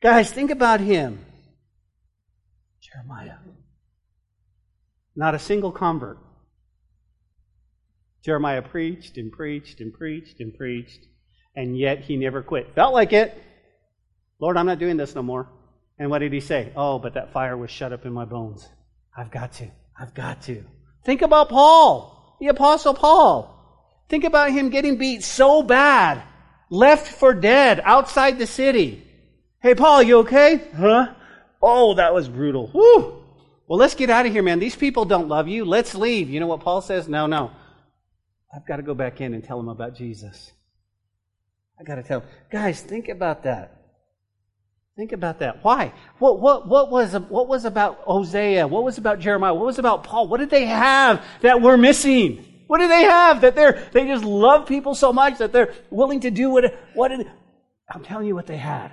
[0.00, 1.25] Guys, think about him.
[2.92, 3.36] Jeremiah.
[5.14, 6.18] Not a single convert.
[8.24, 11.06] Jeremiah preached and preached and preached and preached,
[11.54, 12.74] and yet he never quit.
[12.74, 13.40] Felt like it.
[14.40, 15.48] Lord, I'm not doing this no more.
[15.98, 16.72] And what did he say?
[16.76, 18.68] Oh, but that fire was shut up in my bones.
[19.16, 19.70] I've got to.
[19.98, 20.64] I've got to.
[21.04, 23.52] Think about Paul, the Apostle Paul.
[24.08, 26.22] Think about him getting beat so bad,
[26.68, 29.02] left for dead outside the city.
[29.62, 30.62] Hey, Paul, you okay?
[30.76, 31.14] Huh?
[31.62, 32.68] Oh, that was brutal.
[32.68, 33.22] Whew.
[33.68, 34.58] Well, let's get out of here, man.
[34.58, 35.64] These people don't love you.
[35.64, 36.30] Let's leave.
[36.30, 37.08] You know what Paul says?
[37.08, 37.50] No, no.
[38.54, 40.52] I've got to go back in and tell them about Jesus.
[41.78, 42.28] I got to tell them.
[42.50, 43.72] Guys, think about that.
[44.96, 45.62] Think about that.
[45.62, 45.92] Why?
[46.18, 48.66] What, what, what, was, what was about Hosea?
[48.66, 49.52] What was about Jeremiah?
[49.52, 50.26] What was about Paul?
[50.28, 52.44] What did they have that we're missing?
[52.66, 56.20] What do they have that they're, they just love people so much that they're willing
[56.20, 57.30] to do what, what did,
[57.90, 58.90] I'm telling you what they had.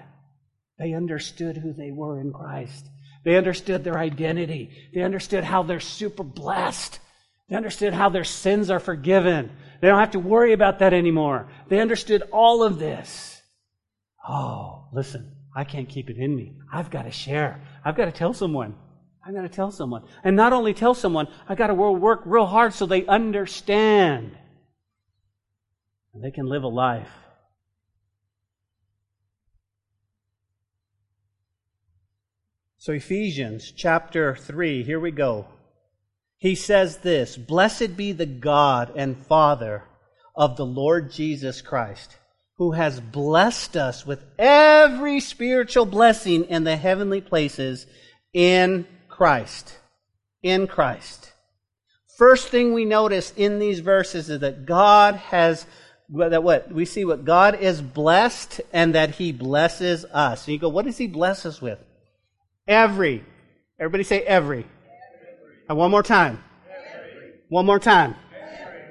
[0.80, 2.90] They understood who they were in Christ.
[3.24, 4.72] They understood their identity.
[4.94, 7.00] They understood how they're super blessed.
[7.50, 9.52] They understood how their sins are forgiven.
[9.82, 11.50] They don't have to worry about that anymore.
[11.70, 13.42] They understood all of this.
[14.28, 15.36] Oh, listen.
[15.56, 16.56] I can't keep it in me.
[16.72, 17.62] I've got to share.
[17.86, 18.76] I've got to tell someone.
[19.26, 20.04] I've got to tell someone.
[20.24, 24.36] And not only tell someone, I've got to work real hard so they understand.
[26.14, 27.10] And they can live a life.
[32.84, 35.48] So, Ephesians chapter 3, here we go.
[36.38, 39.86] He says this Blessed be the God and Father
[40.36, 42.18] of the Lord Jesus Christ
[42.58, 47.88] who has blessed us with every spiritual blessing in the heavenly places
[48.34, 49.78] in Christ.
[50.42, 51.32] In Christ.
[52.18, 55.66] First thing we notice in these verses is that God has
[56.10, 60.46] that what we see what God is blessed and that He blesses us.
[60.46, 61.80] And you go, what does He bless us with?
[62.68, 63.24] Every.
[63.80, 64.60] Everybody say every.
[64.60, 65.56] every.
[65.70, 66.44] And one more time.
[66.68, 67.32] Every.
[67.50, 68.16] One more time.
[68.34, 68.82] Every.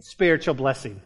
[0.00, 1.00] Spiritual blessing.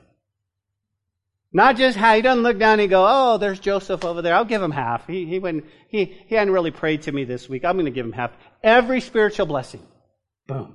[1.52, 4.34] Not just how he doesn't look down and go, oh, there's Joseph over there.
[4.34, 5.06] I'll give him half.
[5.06, 7.64] He, he, wouldn't, he, he hadn't really prayed to me this week.
[7.64, 8.32] I'm going to give him half.
[8.62, 9.86] Every spiritual blessing.
[10.48, 10.74] Boom.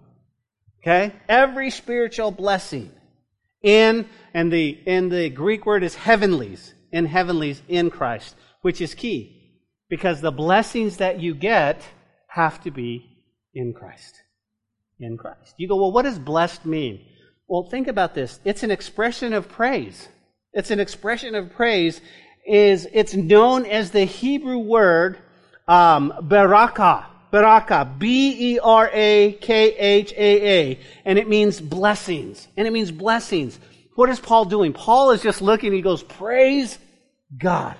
[0.82, 1.14] Okay?
[1.28, 2.94] Every spiritual blessing
[3.62, 8.96] in, and the, in the Greek word is heavenlies, in heavenlies in Christ, which is
[8.96, 9.39] key.
[9.90, 11.82] Because the blessings that you get
[12.28, 13.06] have to be
[13.54, 14.22] in Christ.
[15.00, 15.56] In Christ.
[15.58, 17.06] You go, well, what does blessed mean?
[17.48, 18.40] Well, think about this.
[18.46, 20.08] It's an expression of praise.
[20.54, 22.00] It's an expression of praise.
[22.46, 25.18] is, it's known as the Hebrew word,
[25.68, 27.06] um, barakah.
[27.34, 27.98] Barakah.
[27.98, 28.60] B-E-R-A-K-H-A-A.
[31.06, 32.48] And it means blessings.
[32.56, 33.60] And it means blessings.
[33.96, 34.74] What is Paul doing?
[34.74, 36.78] Paul is just looking, he goes, praise
[37.36, 37.76] God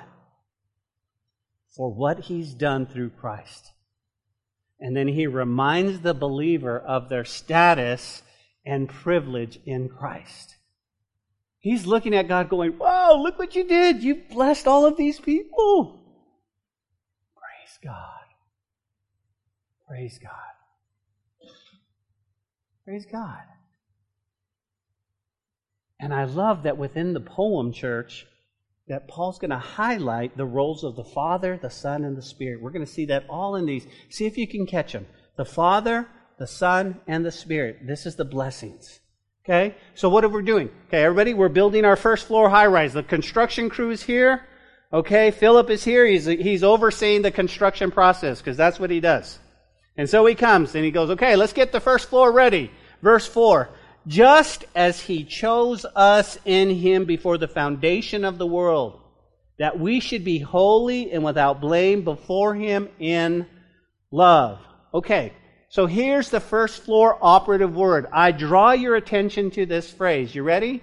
[1.80, 3.72] for what he's done through Christ.
[4.82, 8.22] And then he reminds the believer of their status
[8.66, 10.58] and privilege in Christ.
[11.58, 14.04] He's looking at God going, Whoa, look what you did.
[14.04, 16.02] You blessed all of these people.
[17.38, 18.26] Praise God.
[19.88, 20.32] Praise God.
[22.84, 23.44] Praise God.
[25.98, 28.28] And I love that within the poem, church,
[28.90, 32.62] that Paul's going to highlight the roles of the Father, the Son, and the Spirit.
[32.62, 33.86] We're going to see that all in these.
[34.10, 35.06] See if you can catch them.
[35.38, 36.08] The Father,
[36.40, 37.86] the Son, and the Spirit.
[37.86, 39.00] This is the blessings.
[39.46, 39.76] Okay?
[39.94, 40.70] So what are we doing?
[40.88, 42.94] Okay, everybody, we're building our first floor high rise.
[42.94, 44.48] The construction crew is here.
[44.92, 46.06] Okay, Philip is here.
[46.08, 49.38] He's, he's overseeing the construction process because that's what he does.
[49.98, 52.72] And so he comes and he goes, okay, let's get the first floor ready.
[53.04, 53.70] Verse 4
[54.08, 59.00] just as he chose us in him before the foundation of the world,
[59.58, 63.46] that we should be holy and without blame before him in
[64.12, 64.60] love.
[64.94, 65.34] Okay,
[65.70, 68.08] so here's the first floor operative word.
[68.12, 70.34] I draw your attention to this phrase.
[70.34, 70.82] You ready?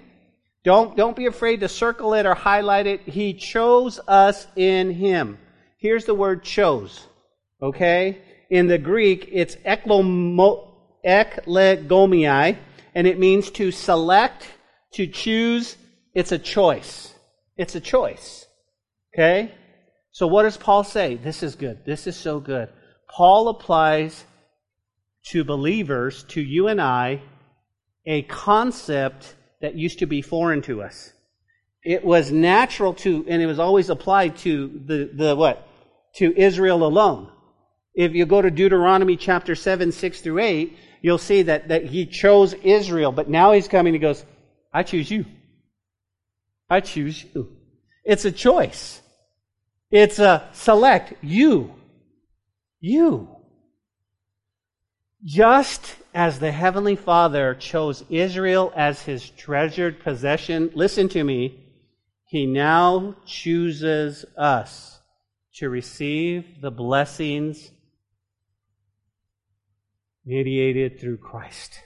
[0.65, 3.01] Don't, don't be afraid to circle it or highlight it.
[3.03, 5.39] He chose us in him.
[5.79, 7.07] Here's the word chose.
[7.63, 8.19] Okay?
[8.51, 10.69] In the Greek, it's eklomo,
[11.05, 12.57] eklegomai
[12.97, 14.49] and it means to select,
[14.95, 15.77] to choose.
[16.15, 17.15] It's a choice.
[17.59, 18.47] It's a choice.
[19.15, 19.53] Okay?
[20.13, 21.17] So what does Paul say?
[21.17, 21.85] This is good.
[21.85, 22.71] This is so good.
[23.15, 24.25] Paul applies
[25.27, 27.21] to believers, to you and I,
[28.07, 31.13] a concept that used to be foreign to us.
[31.83, 35.69] It was natural to, and it was always applied to the, the what?
[36.17, 37.31] To Israel alone.
[37.95, 42.05] If you go to Deuteronomy chapter 7, 6 through 8, you'll see that, that he
[42.05, 44.25] chose Israel, but now he's coming, he goes,
[44.73, 45.25] I choose you.
[46.69, 47.57] I choose you.
[48.05, 49.01] It's a choice.
[49.89, 51.73] It's a select you.
[52.81, 53.29] You.
[55.25, 61.67] Just as the Heavenly Father chose Israel as his treasured possession, listen to me,
[62.25, 64.99] he now chooses us
[65.59, 67.71] to receive the blessings
[70.27, 71.81] mediated through Christ.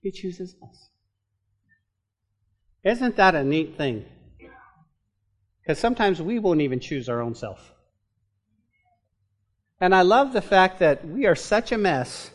[0.00, 0.88] He chooses us.
[2.82, 4.06] Isn't that a neat thing?
[5.60, 7.72] Because sometimes we won't even choose our own self.
[9.80, 12.30] And I love the fact that we are such a mess,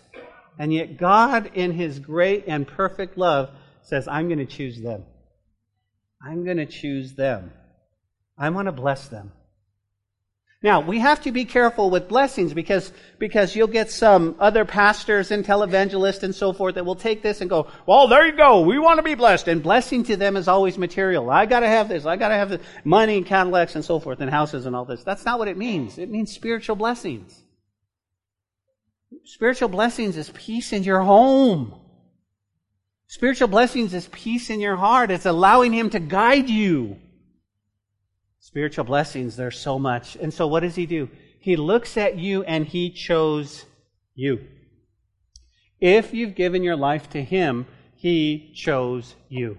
[0.57, 3.49] and yet God, in His great and perfect love,
[3.81, 5.03] says, I'm going to choose them.
[6.23, 7.51] I'm going to choose them.
[8.37, 9.31] I want to bless them.
[10.65, 15.29] Now, we have to be careful with blessings because, because you'll get some other pastors
[15.29, 18.61] and televangelists and so forth that will take this and go, well, there you go.
[18.61, 19.47] We want to be blessed.
[19.47, 21.29] And blessing to them is always material.
[21.29, 22.07] I gotta have this.
[22.07, 22.61] I gotta have this.
[22.83, 25.03] money and Cadillacs and so forth and houses and all this.
[25.03, 25.99] That's not what it means.
[25.99, 27.43] It means spiritual blessings.
[29.23, 31.79] Spiritual blessings is peace in your home.
[33.05, 35.11] Spiritual blessings is peace in your heart.
[35.11, 36.99] It's allowing Him to guide you.
[38.45, 40.15] Spiritual blessings, there's so much.
[40.17, 41.09] And so what does he do?
[41.39, 43.65] He looks at you and he chose
[44.13, 44.45] you.
[45.79, 49.57] If you've given your life to him, he chose you.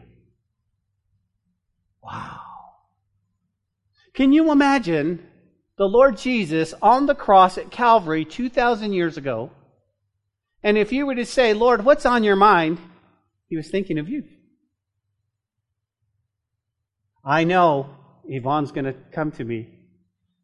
[2.01, 2.38] Wow.
[4.14, 5.27] Can you imagine
[5.77, 9.51] the Lord Jesus on the cross at Calvary 2,000 years ago?
[10.62, 12.79] And if you were to say, Lord, what's on your mind?
[13.49, 14.22] He was thinking of you.
[17.25, 17.90] I know
[18.28, 19.68] Yvonne's going to come to me.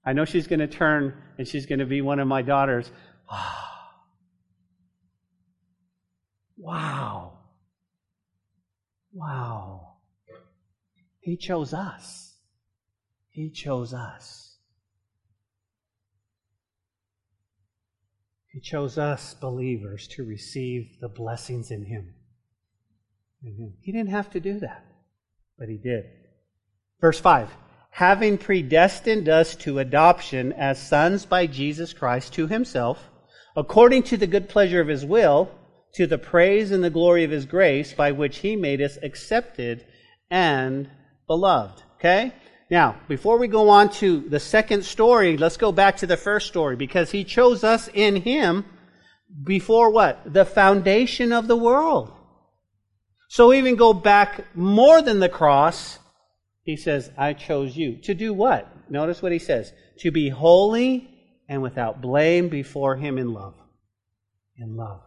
[0.05, 2.91] I know she's going to turn and she's going to be one of my daughters.
[6.57, 7.39] wow.
[9.13, 9.97] Wow.
[11.21, 12.35] He chose us.
[13.31, 14.57] He chose us.
[18.49, 22.15] He chose us, believers, to receive the blessings in Him.
[23.81, 24.85] He didn't have to do that,
[25.59, 26.05] but He did.
[27.01, 27.49] Verse 5
[27.95, 33.11] having predestined us to adoption as sons by Jesus Christ to himself,
[33.55, 35.51] according to the good pleasure of his will,
[35.95, 39.85] to the praise and the glory of his grace, by which he made us accepted
[40.31, 40.89] and
[41.27, 41.83] beloved.
[41.97, 42.33] Okay?
[42.71, 46.49] Now, before we go on to the second story, let's go back to the first
[46.49, 48.65] story, because he chose us in him
[49.45, 50.33] before what?
[50.33, 52.11] The foundation of the world.
[53.29, 55.99] So even go back more than the cross,
[56.65, 57.97] He says, I chose you.
[58.03, 58.91] To do what?
[58.91, 59.73] Notice what he says.
[59.99, 61.09] To be holy
[61.49, 63.55] and without blame before him in love.
[64.57, 65.03] In love.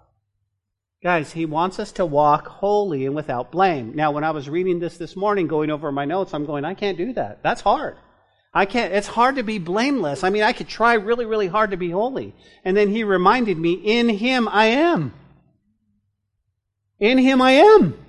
[1.02, 3.96] Guys, he wants us to walk holy and without blame.
[3.96, 6.74] Now, when I was reading this this morning, going over my notes, I'm going, I
[6.74, 7.44] can't do that.
[7.44, 7.98] That's hard.
[8.54, 10.24] I can't, it's hard to be blameless.
[10.24, 12.34] I mean, I could try really, really hard to be holy.
[12.64, 15.14] And then he reminded me, in him I am.
[17.00, 18.05] In him I am.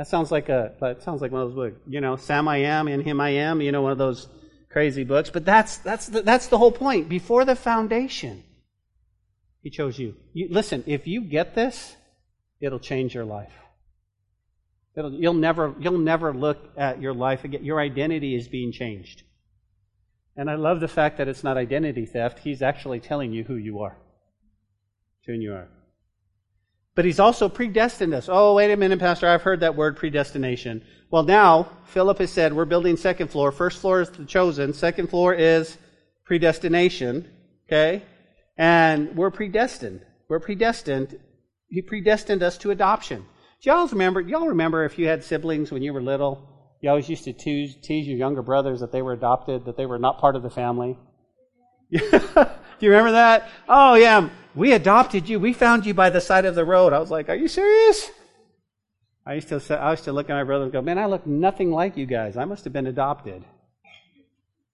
[0.00, 2.56] That sounds like a, that sounds like one of those books, you know, Sam I
[2.62, 4.28] am, in him I am, you know, one of those
[4.70, 5.28] crazy books.
[5.28, 7.10] But that's, that's the, that's the whole point.
[7.10, 8.42] Before the foundation,
[9.62, 10.16] he chose you.
[10.32, 10.48] you.
[10.50, 11.94] Listen, if you get this,
[12.62, 13.52] it'll change your life.
[14.96, 17.62] It'll, you'll never, you'll never look at your life again.
[17.62, 19.24] Your identity is being changed.
[20.34, 22.38] And I love the fact that it's not identity theft.
[22.38, 23.98] He's actually telling you who you are.
[25.26, 25.68] Who you are.
[27.00, 28.28] But he's also predestined us.
[28.30, 29.26] Oh, wait a minute, Pastor.
[29.26, 30.84] I've heard that word predestination.
[31.10, 33.52] Well, now, Philip has said we're building second floor.
[33.52, 34.74] First floor is the chosen.
[34.74, 35.78] Second floor is
[36.26, 37.26] predestination.
[37.66, 38.02] Okay?
[38.58, 40.02] And we're predestined.
[40.28, 41.18] We're predestined.
[41.70, 43.24] He predestined us to adoption.
[43.62, 44.20] Do y'all remember?
[44.20, 46.76] Y'all remember if you had siblings when you were little?
[46.82, 49.86] You always used to tease, tease your younger brothers that they were adopted, that they
[49.86, 50.98] were not part of the family.
[52.80, 53.48] Do you remember that?
[53.68, 55.40] Oh yeah, we adopted you.
[55.40, 56.92] We found you by the side of the road.
[56.92, 58.10] I was like, are you serious?
[59.26, 61.26] I used to I used to look at my brother and go, man, I look
[61.26, 62.36] nothing like you guys.
[62.36, 63.44] I must have been adopted.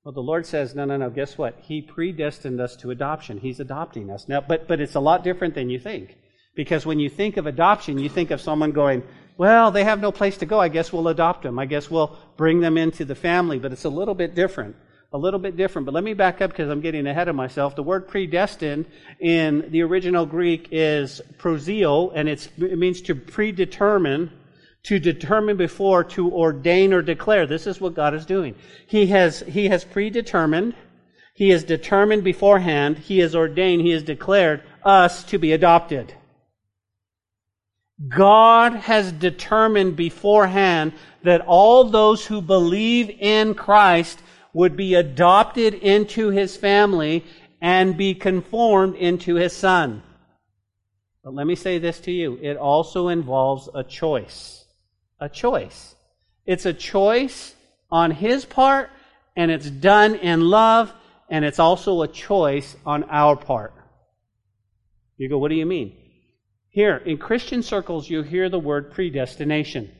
[0.04, 1.10] Well, the Lord says, no, no, no.
[1.10, 1.58] Guess what?
[1.60, 3.38] He predestined us to adoption.
[3.38, 4.42] He's adopting us now.
[4.42, 6.16] But but it's a lot different than you think,
[6.54, 9.02] because when you think of adoption, you think of someone going,
[9.38, 10.60] well, they have no place to go.
[10.60, 11.58] I guess we'll adopt them.
[11.58, 13.58] I guess we'll bring them into the family.
[13.58, 14.76] But it's a little bit different
[15.12, 15.86] a little bit different.
[15.86, 17.76] But let me back up because I'm getting ahead of myself.
[17.76, 18.86] The word predestined
[19.20, 24.30] in the original Greek is proseo, and it means to predetermine,
[24.84, 27.46] to determine before, to ordain or declare.
[27.46, 28.54] This is what God is doing.
[28.86, 30.74] He has, he has predetermined,
[31.34, 36.14] He has determined beforehand, He has ordained, He has declared us to be adopted.
[38.08, 40.92] God has determined beforehand
[41.22, 44.20] that all those who believe in Christ
[44.56, 47.22] would be adopted into his family
[47.60, 50.02] and be conformed into his son.
[51.22, 54.64] But let me say this to you it also involves a choice.
[55.20, 55.94] A choice.
[56.46, 57.54] It's a choice
[57.90, 58.88] on his part,
[59.36, 60.90] and it's done in love,
[61.28, 63.74] and it's also a choice on our part.
[65.18, 65.94] You go, what do you mean?
[66.70, 69.92] Here, in Christian circles, you hear the word predestination.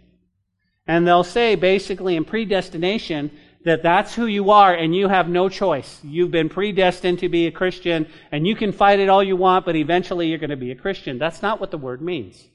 [0.87, 3.31] And they'll say basically in predestination,
[3.67, 5.99] that that's who you are and you have no choice.
[6.05, 9.67] You've been predestined to be a Christian and you can fight it all you want,
[9.67, 11.19] but eventually you're going to be a Christian.
[11.19, 12.47] That's not what the word means.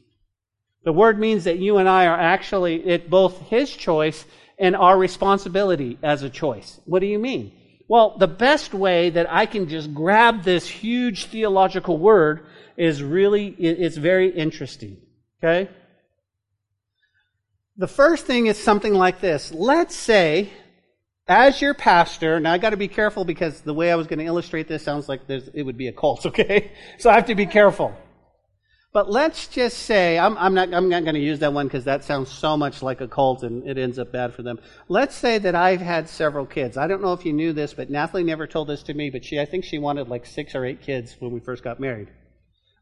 [0.85, 4.23] The word means that you and I are actually it both his choice
[4.57, 6.79] and our responsibility as a choice.
[6.85, 7.51] What do you mean?
[7.89, 12.45] Well, the best way that I can just grab this huge theological word
[12.77, 14.95] is really, it's very interesting.
[15.43, 15.69] Okay?
[17.75, 19.51] The first thing is something like this.
[19.51, 20.51] Let's say
[21.27, 24.19] as your pastor, now I got to be careful because the way I was going
[24.19, 26.71] to illustrate this sounds like it would be a cult, okay?
[26.99, 27.95] So I have to be careful.
[28.93, 31.85] But let's just say, I'm, I'm not, I'm not going to use that one because
[31.85, 34.59] that sounds so much like a cult and it ends up bad for them.
[34.89, 36.75] Let's say that I've had several kids.
[36.75, 39.23] I don't know if you knew this, but Natalie never told this to me, but
[39.23, 42.09] she, I think she wanted like six or eight kids when we first got married.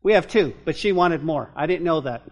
[0.02, 1.52] We have two, but she wanted more.
[1.56, 2.24] I didn't know that.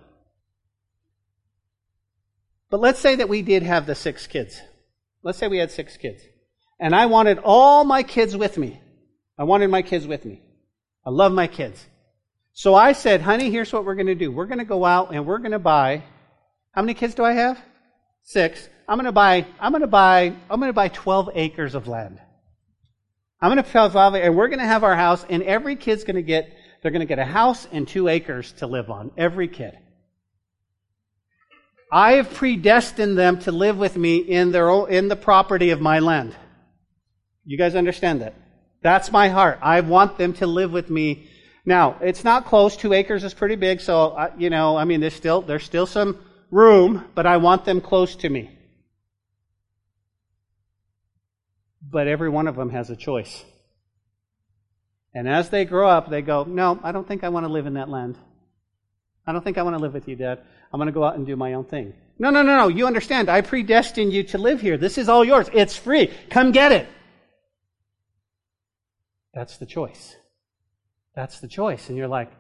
[2.71, 4.59] But let's say that we did have the six kids.
[5.27, 6.23] Let's say we had six kids.
[6.79, 8.79] And I wanted all my kids with me.
[9.37, 10.41] I wanted my kids with me.
[11.05, 11.85] I love my kids.
[12.53, 14.31] So I said, honey, here's what we're going to do.
[14.31, 16.05] We're going to go out and we're going to buy.
[16.71, 17.61] How many kids do I have?
[18.23, 18.69] Six.
[18.87, 21.89] I'm going to buy, I'm going to buy, I'm going to buy 12 acres of
[21.89, 22.21] land.
[23.41, 26.15] I'm going to 12, and we're going to have our house, and every kid's going
[26.15, 29.11] to get, they're going to get a house and two acres to live on.
[29.17, 29.77] Every kid.
[31.91, 35.99] I have predestined them to live with me in their in the property of my
[35.99, 36.35] land.
[37.45, 38.33] You guys understand that?
[38.81, 39.59] That's my heart.
[39.61, 41.29] I want them to live with me.
[41.65, 42.75] Now, it's not close.
[42.75, 45.85] Two acres is pretty big, so uh, you know, I mean, there's still there's still
[45.85, 46.19] some
[46.51, 48.51] room, but I want them close to me.
[51.89, 53.45] But every one of them has a choice.
[55.13, 57.65] And as they grow up, they go, "No, I don't think I want to live
[57.65, 58.17] in that land.
[59.25, 60.39] I don't think I want to live with you, Dad.
[60.71, 61.93] I'm going to go out and do my own thing.
[62.19, 62.67] No, no, no, no.
[62.67, 63.29] You understand.
[63.29, 64.77] I predestined you to live here.
[64.77, 65.49] This is all yours.
[65.53, 66.11] It's free.
[66.29, 66.87] Come get it.
[69.33, 70.15] That's the choice.
[71.15, 71.89] That's the choice.
[71.89, 72.31] And you're like,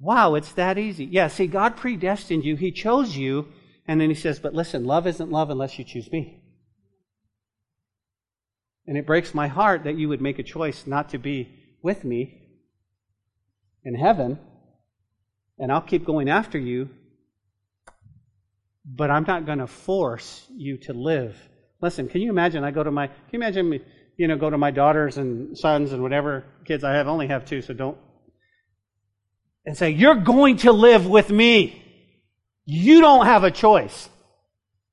[0.00, 1.04] wow, it's that easy.
[1.04, 2.56] Yeah, see, God predestined you.
[2.56, 3.48] He chose you.
[3.86, 6.42] And then he says, but listen, love isn't love unless you choose me.
[8.86, 11.48] And it breaks my heart that you would make a choice not to be
[11.82, 12.40] with me
[13.84, 14.38] in heaven.
[15.58, 16.90] And I'll keep going after you.
[18.90, 21.36] But I'm not going to force you to live.
[21.80, 22.64] Listen, can you imagine?
[22.64, 23.80] I go to my, can you imagine me,
[24.16, 27.44] you know, go to my daughters and sons and whatever kids I have, only have
[27.44, 27.98] two, so don't,
[29.64, 31.84] and say, You're going to live with me.
[32.64, 34.08] You don't have a choice.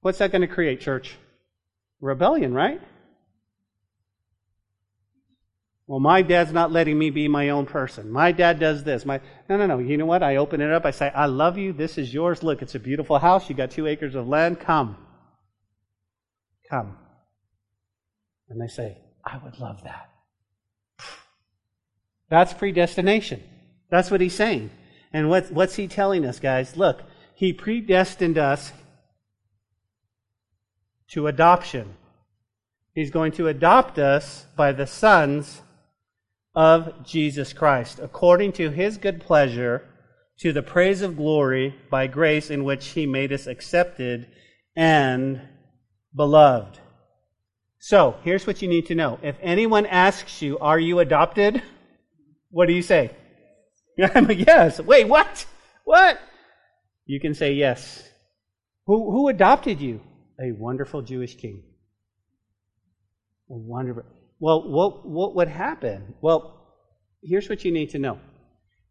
[0.01, 1.15] What's that going to create, church?
[1.99, 2.81] Rebellion, right?
[5.87, 8.11] Well, my dad's not letting me be my own person.
[8.11, 9.05] My dad does this.
[9.05, 9.77] My no, no, no.
[9.77, 10.23] You know what?
[10.23, 10.85] I open it up.
[10.85, 11.73] I say, "I love you.
[11.73, 12.41] This is yours.
[12.41, 13.49] Look, it's a beautiful house.
[13.49, 14.59] You got two acres of land.
[14.59, 14.97] Come,
[16.69, 16.97] come."
[18.49, 20.09] And they say, "I would love that."
[22.29, 23.43] That's predestination.
[23.89, 24.71] That's what he's saying.
[25.13, 26.75] And what, what's he telling us, guys?
[26.75, 27.03] Look,
[27.35, 28.71] he predestined us
[31.09, 31.95] to adoption.
[32.93, 35.61] He's going to adopt us by the sons
[36.55, 39.83] of Jesus Christ, according to his good pleasure,
[40.39, 44.27] to the praise of glory by grace in which he made us accepted
[44.75, 45.41] and
[46.15, 46.79] beloved.
[47.79, 49.19] So, here's what you need to know.
[49.21, 51.61] If anyone asks you, Are you adopted?
[52.49, 53.11] What do you say?
[54.15, 54.79] I'm like, yes.
[54.79, 55.45] Wait, what?
[55.83, 56.19] What?
[57.05, 58.03] You can say yes.
[58.87, 60.01] Who, who adopted you?
[60.39, 61.63] A wonderful Jewish king.
[63.49, 64.03] A wonderful.
[64.39, 66.15] Well, what, what would happen?
[66.21, 66.55] Well,
[67.23, 68.19] here's what you need to know.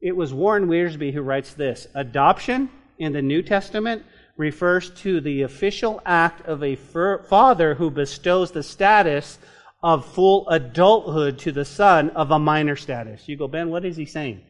[0.01, 4.03] It was Warren Wiersbe who writes this Adoption in the New Testament
[4.37, 9.39] refers to the official act of a father who bestows the status
[9.83, 13.29] of full adulthood to the son of a minor status.
[13.29, 14.41] You go, Ben, what is he saying?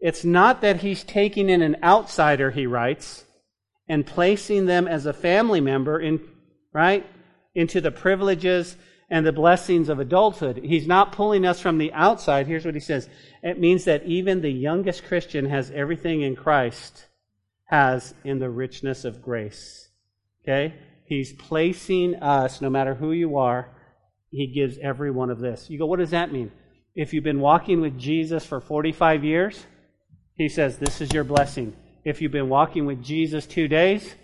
[0.00, 3.24] It's not that he's taking in an outsider, he writes,
[3.88, 6.20] and placing them as a family member in,
[6.72, 7.06] right,
[7.54, 8.76] into the privileges
[9.12, 10.62] and the blessings of adulthood.
[10.64, 12.46] He's not pulling us from the outside.
[12.46, 13.10] Here's what he says.
[13.42, 17.08] It means that even the youngest Christian has everything in Christ
[17.66, 19.90] has in the richness of grace.
[20.42, 20.74] Okay?
[21.04, 23.68] He's placing us, no matter who you are,
[24.30, 25.68] he gives every one of this.
[25.68, 26.50] You go, what does that mean?
[26.94, 29.66] If you've been walking with Jesus for 45 years,
[30.36, 31.76] he says, This is your blessing.
[32.04, 34.14] If you've been walking with Jesus two days,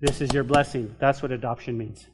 [0.00, 0.96] this is your blessing.
[0.98, 2.06] That's what adoption means.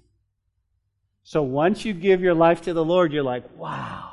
[1.28, 4.12] So once you give your life to the Lord, you're like, wow,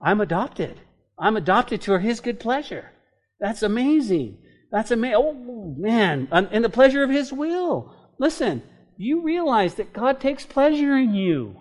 [0.00, 0.80] I'm adopted.
[1.18, 2.92] I'm adopted to His good pleasure.
[3.38, 4.38] That's amazing.
[4.72, 5.18] That's amazing.
[5.18, 6.28] Oh, man.
[6.50, 7.94] In the pleasure of His will.
[8.18, 8.62] Listen,
[8.96, 11.60] you realize that God takes pleasure in you.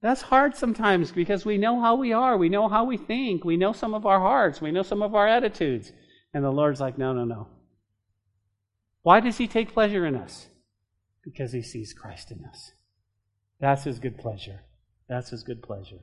[0.00, 2.38] That's hard sometimes because we know how we are.
[2.38, 3.44] We know how we think.
[3.44, 4.62] We know some of our hearts.
[4.62, 5.92] We know some of our attitudes.
[6.32, 7.48] And the Lord's like, no, no, no.
[9.02, 10.46] Why does He take pleasure in us?
[11.22, 12.72] Because He sees Christ in us.
[13.60, 14.62] That's His good pleasure.
[15.08, 16.00] That's His good pleasure.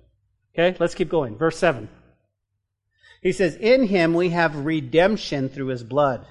[0.58, 1.38] Okay, let's keep going.
[1.38, 1.90] Verse 7.
[3.22, 6.26] He says, In Him we have redemption through His blood,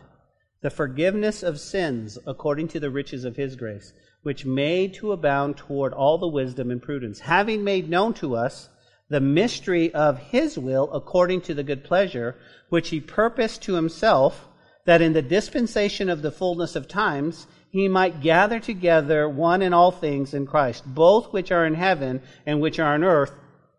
[0.60, 3.92] the forgiveness of sins according to the riches of His grace
[4.26, 8.68] which made to abound toward all the wisdom and prudence, having made known to us
[9.08, 12.34] the mystery of his will according to the good pleasure,
[12.68, 14.48] which he purposed to himself,
[14.84, 19.74] that in the dispensation of the fullness of times he might gather together one and
[19.74, 23.32] all things in Christ, both which are in heaven and which are on earth,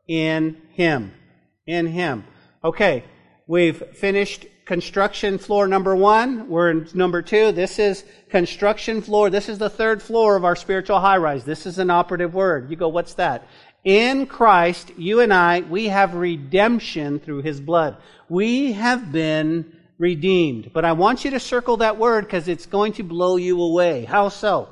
[0.07, 1.11] in him.
[1.65, 2.23] In him.
[2.63, 3.03] Okay,
[3.47, 6.47] we've finished construction floor number one.
[6.47, 7.51] We're in number two.
[7.51, 9.31] This is construction floor.
[9.31, 11.43] This is the third floor of our spiritual high rise.
[11.43, 12.69] This is an operative word.
[12.69, 13.47] You go, what's that?
[13.83, 17.97] In Christ, you and I, we have redemption through His blood.
[18.29, 20.71] We have been redeemed.
[20.73, 24.05] But I want you to circle that word because it's going to blow you away.
[24.05, 24.69] How so?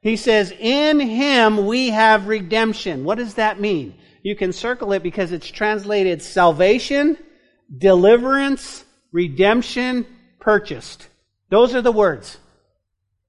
[0.00, 3.04] He says, in Him we have redemption.
[3.04, 3.94] What does that mean?
[4.22, 7.16] You can circle it because it's translated salvation,
[7.76, 10.06] deliverance, redemption
[10.40, 11.08] purchased.
[11.50, 12.38] Those are the words.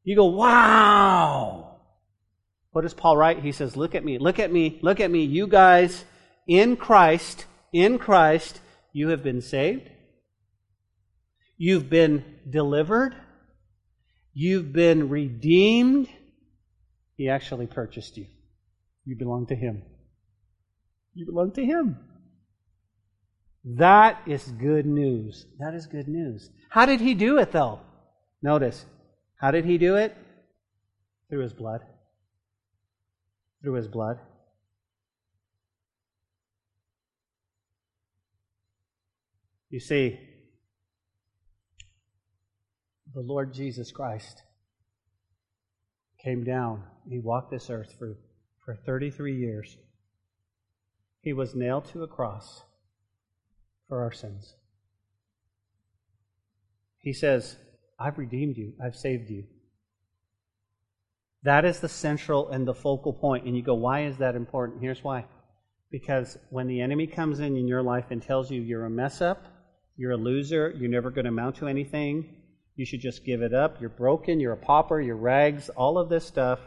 [0.04, 1.78] You go, wow.
[2.72, 3.40] What does Paul write?
[3.40, 5.24] He says, look at me, look at me, look at me.
[5.24, 6.06] You guys
[6.48, 8.60] in Christ, in Christ,
[8.94, 9.90] you have been saved.
[11.58, 13.16] You've been delivered.
[14.34, 16.08] You've been redeemed.
[17.16, 18.28] He actually purchased you.
[19.06, 19.82] You belong to Him.
[21.14, 21.98] You belong to Him.
[23.76, 25.46] That is good news.
[25.60, 26.50] That is good news.
[26.70, 27.82] How did he do it, though?
[28.42, 28.86] Notice,
[29.36, 30.16] how did he do it?
[31.30, 31.82] Through his blood.
[33.62, 34.20] Through his blood.
[39.70, 40.18] You see,
[43.18, 44.44] the Lord Jesus Christ
[46.24, 46.84] came down.
[47.10, 48.16] He walked this earth for,
[48.64, 49.76] for 33 years.
[51.22, 52.62] He was nailed to a cross
[53.90, 54.54] for our sins.
[57.00, 57.58] He says,
[58.00, 59.46] I've redeemed you, I've saved you.
[61.42, 63.46] That is the central and the focal point.
[63.46, 64.84] And you go, why is that important?
[64.84, 65.26] Here's why.
[65.90, 69.24] Because when the enemy comes in in your life and tells you you're a mess
[69.24, 69.44] up,
[69.96, 72.36] you're a loser, you're never going to amount to anything,
[72.78, 76.10] you should just give it up, you're broken, you're a pauper, you're rags, all of
[76.10, 76.60] this stuff,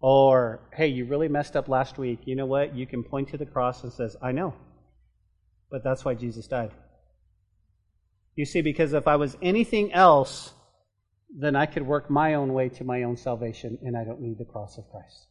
[0.00, 2.76] or hey, you really messed up last week, you know what?
[2.76, 4.54] You can point to the cross and says, I know.
[5.70, 6.72] But that's why Jesus died.
[8.36, 10.52] You see, because if I was anything else,
[11.34, 14.38] then I could work my own way to my own salvation, and I don't need
[14.38, 15.26] the cross of Christ.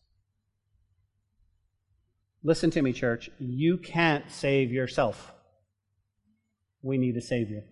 [2.44, 3.30] Listen to me, church.
[3.40, 5.34] You can't save yourself.
[6.82, 7.64] We need a Savior.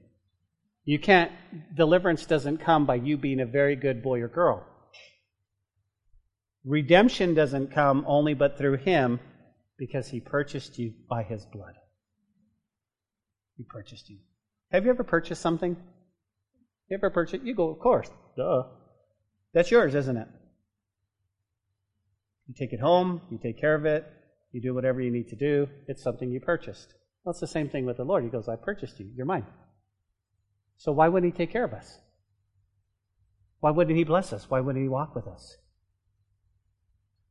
[0.85, 1.31] You can't,
[1.75, 4.65] deliverance doesn't come by you being a very good boy or girl.
[6.65, 9.19] Redemption doesn't come only but through Him
[9.77, 11.75] because He purchased you by His blood.
[13.57, 14.17] He purchased you.
[14.71, 15.77] Have you ever purchased something?
[16.89, 17.41] You ever purchase?
[17.43, 18.09] You go, of course.
[18.35, 18.63] Duh.
[19.53, 20.27] That's yours, isn't it?
[22.47, 24.05] You take it home, you take care of it,
[24.51, 25.69] you do whatever you need to do.
[25.87, 26.93] It's something you purchased.
[27.23, 28.23] Well, it's the same thing with the Lord.
[28.23, 29.09] He goes, I purchased you.
[29.15, 29.45] You're mine.
[30.77, 31.99] So why wouldn't He take care of us?
[33.59, 34.49] Why wouldn't He bless us?
[34.49, 35.57] Why wouldn't He walk with us?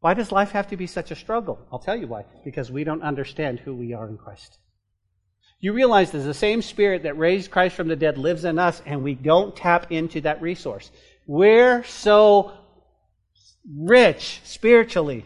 [0.00, 1.58] Why does life have to be such a struggle?
[1.70, 2.24] I'll tell you why.
[2.44, 4.58] Because we don't understand who we are in Christ.
[5.60, 8.82] You realize that the same Spirit that raised Christ from the dead lives in us,
[8.84, 10.90] and we don't tap into that resource.
[11.28, 12.52] We're so
[13.78, 15.24] rich spiritually,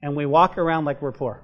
[0.00, 1.42] and we walk around like we're poor.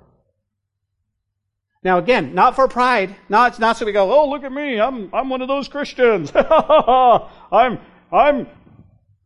[1.82, 3.16] Now, again, not for pride.
[3.28, 4.78] Not, not so we go, oh, look at me.
[4.78, 6.30] I'm, I'm one of those Christians.
[6.34, 7.78] I'm,
[8.12, 8.46] I'm.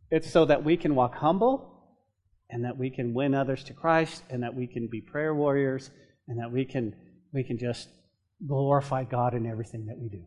[0.09, 1.75] It's so that we can walk humble
[2.49, 5.89] and that we can win others to Christ and that we can be prayer warriors
[6.27, 6.95] and that we can,
[7.33, 7.89] we can just
[8.47, 10.23] glorify God in everything that we do.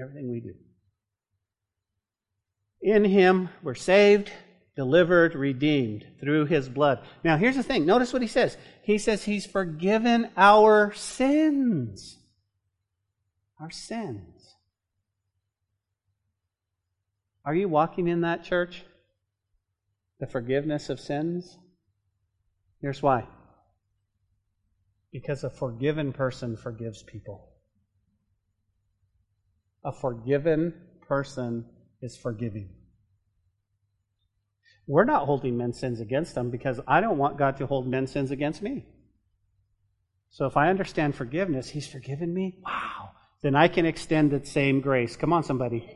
[0.00, 0.54] Everything we do.
[2.82, 4.30] In Him, we're saved,
[4.76, 7.00] delivered, redeemed through His blood.
[7.24, 7.86] Now, here's the thing.
[7.86, 8.56] Notice what He says.
[8.82, 12.18] He says He's forgiven our sins.
[13.60, 14.56] Our sins.
[17.44, 18.84] Are you walking in that church?
[20.18, 21.58] The forgiveness of sins?
[22.80, 23.26] Here's why
[25.12, 27.48] because a forgiven person forgives people.
[29.84, 30.74] A forgiven
[31.06, 31.66] person
[32.00, 32.68] is forgiving.
[34.90, 38.10] We're not holding men's sins against them because I don't want God to hold men's
[38.10, 38.86] sins against me.
[40.30, 42.58] So if I understand forgiveness, He's forgiven me.
[42.66, 43.10] Wow.
[43.40, 45.14] Then I can extend that same grace.
[45.14, 45.88] Come on, somebody.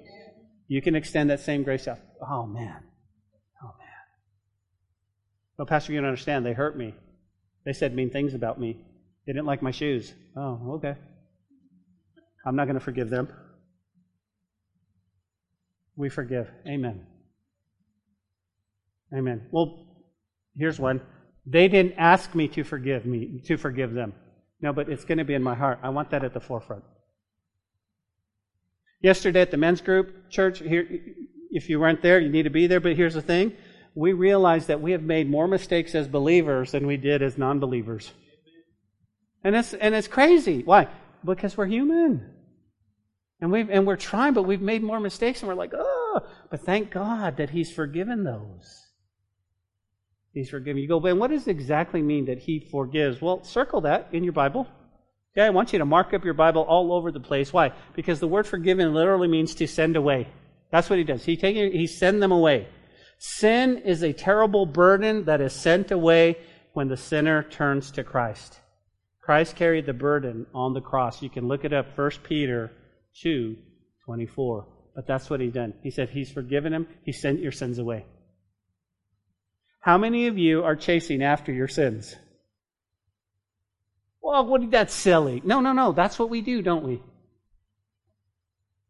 [0.68, 1.98] You can extend that same grace out.
[2.22, 2.84] Oh, man.
[3.60, 4.04] Oh, man.
[5.58, 6.46] No, Pastor, you don't understand.
[6.46, 6.94] They hurt me.
[7.64, 8.78] They said mean things about me.
[9.26, 10.14] They didn't like my shoes.
[10.36, 10.94] Oh, okay.
[12.46, 13.26] I'm not going to forgive them.
[15.96, 16.48] We forgive.
[16.64, 17.08] Amen.
[19.14, 19.46] Amen.
[19.50, 19.86] Well,
[20.56, 21.00] here's one.
[21.46, 24.14] They didn't ask me to forgive me, to forgive them.
[24.60, 25.78] No, but it's going to be in my heart.
[25.82, 26.84] I want that at the forefront.
[29.02, 30.86] Yesterday at the men's group church, here,
[31.50, 32.80] if you weren't there, you need to be there.
[32.80, 33.52] But here's the thing:
[33.94, 38.10] we realize that we have made more mistakes as believers than we did as non-believers.
[39.44, 40.62] And it's, and it's crazy.
[40.62, 40.88] Why?
[41.22, 42.30] Because we're human.
[43.40, 46.60] And, we've, and we're trying, but we've made more mistakes, and we're like, oh, but
[46.60, 48.80] thank God that He's forgiven those.
[50.34, 50.82] He's forgiven.
[50.82, 53.22] You go, Ben, what does it exactly mean that He forgives?
[53.22, 54.66] Well, circle that in your Bible.
[55.32, 57.52] Okay, I want you to mark up your Bible all over the place.
[57.52, 57.72] Why?
[57.94, 60.28] Because the word forgiven literally means to send away.
[60.72, 61.24] That's what He does.
[61.24, 62.66] He, take, he send them away.
[63.18, 66.36] Sin is a terrible burden that is sent away
[66.72, 68.58] when the sinner turns to Christ.
[69.22, 71.22] Christ carried the burden on the cross.
[71.22, 72.72] You can look it up, 1 Peter
[73.22, 73.56] 2
[74.04, 74.66] 24.
[74.94, 75.74] But that's what he done.
[75.82, 78.04] He said, He's forgiven him, He sent your sins away.
[79.84, 82.16] How many of you are chasing after your sins?
[84.22, 85.42] Well, what, that's silly.
[85.44, 85.92] No, no, no.
[85.92, 87.02] That's what we do, don't we?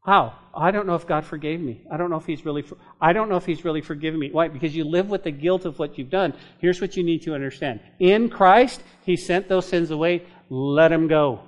[0.06, 0.34] How?
[0.54, 1.84] I don't know if God forgave me.
[1.90, 2.62] I don't know if He's really.
[2.62, 4.30] For, I don't know if He's really forgiven me.
[4.30, 4.46] Why?
[4.46, 6.32] Because you live with the guilt of what you've done.
[6.60, 10.22] Here's what you need to understand: in Christ, He sent those sins away.
[10.48, 11.40] Let them go.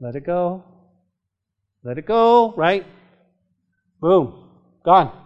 [0.00, 0.64] Let it go.
[1.82, 2.54] Let it go.
[2.56, 2.86] Right?
[4.00, 4.48] Boom,
[4.82, 5.23] gone.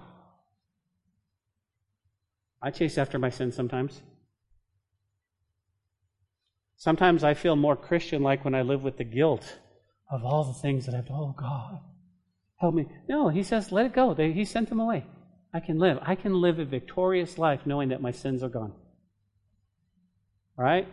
[2.63, 4.03] I chase after my sins sometimes.
[6.77, 9.59] Sometimes I feel more Christian like when I live with the guilt
[10.11, 11.17] of all the things that I've done.
[11.19, 11.81] Oh, God
[12.59, 12.87] help me.
[13.09, 14.15] No, he says, let it go.
[14.15, 15.05] He sent them away.
[15.55, 15.99] I can live.
[16.03, 18.73] I can live a victorious life knowing that my sins are gone.
[20.57, 20.87] Right?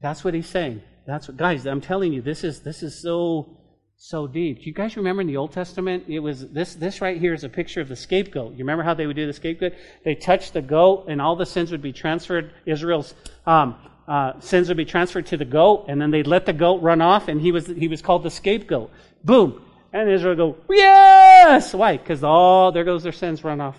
[0.00, 0.82] That's what he's saying.
[1.06, 3.58] That's what guys, I'm telling you, this is this is so
[3.98, 4.58] so deep.
[4.58, 6.04] Do you guys remember in the Old Testament?
[6.06, 8.52] It was this this right here is a picture of the scapegoat.
[8.52, 9.72] You remember how they would do the scapegoat?
[10.04, 12.52] They touched the goat, and all the sins would be transferred.
[12.66, 13.14] Israel's
[13.46, 13.76] um,
[14.06, 17.00] uh, sins would be transferred to the goat, and then they'd let the goat run
[17.00, 18.90] off, and he was he was called the scapegoat.
[19.24, 21.72] Boom, and Israel go yes.
[21.72, 21.96] Why?
[21.96, 23.78] Because all there goes their sins run off.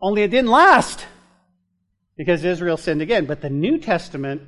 [0.00, 1.06] Only it didn't last
[2.16, 3.26] because Israel sinned again.
[3.26, 4.42] But the New Testament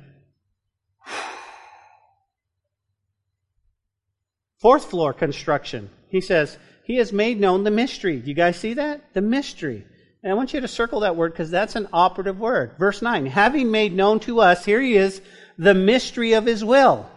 [4.65, 5.91] Fourth floor construction.
[6.09, 8.17] He says, He has made known the mystery.
[8.17, 9.13] Do you guys see that?
[9.13, 9.85] The mystery.
[10.23, 12.71] And I want you to circle that word because that's an operative word.
[12.79, 13.27] Verse 9.
[13.27, 15.21] Having made known to us, here he is,
[15.59, 17.07] the mystery of his will,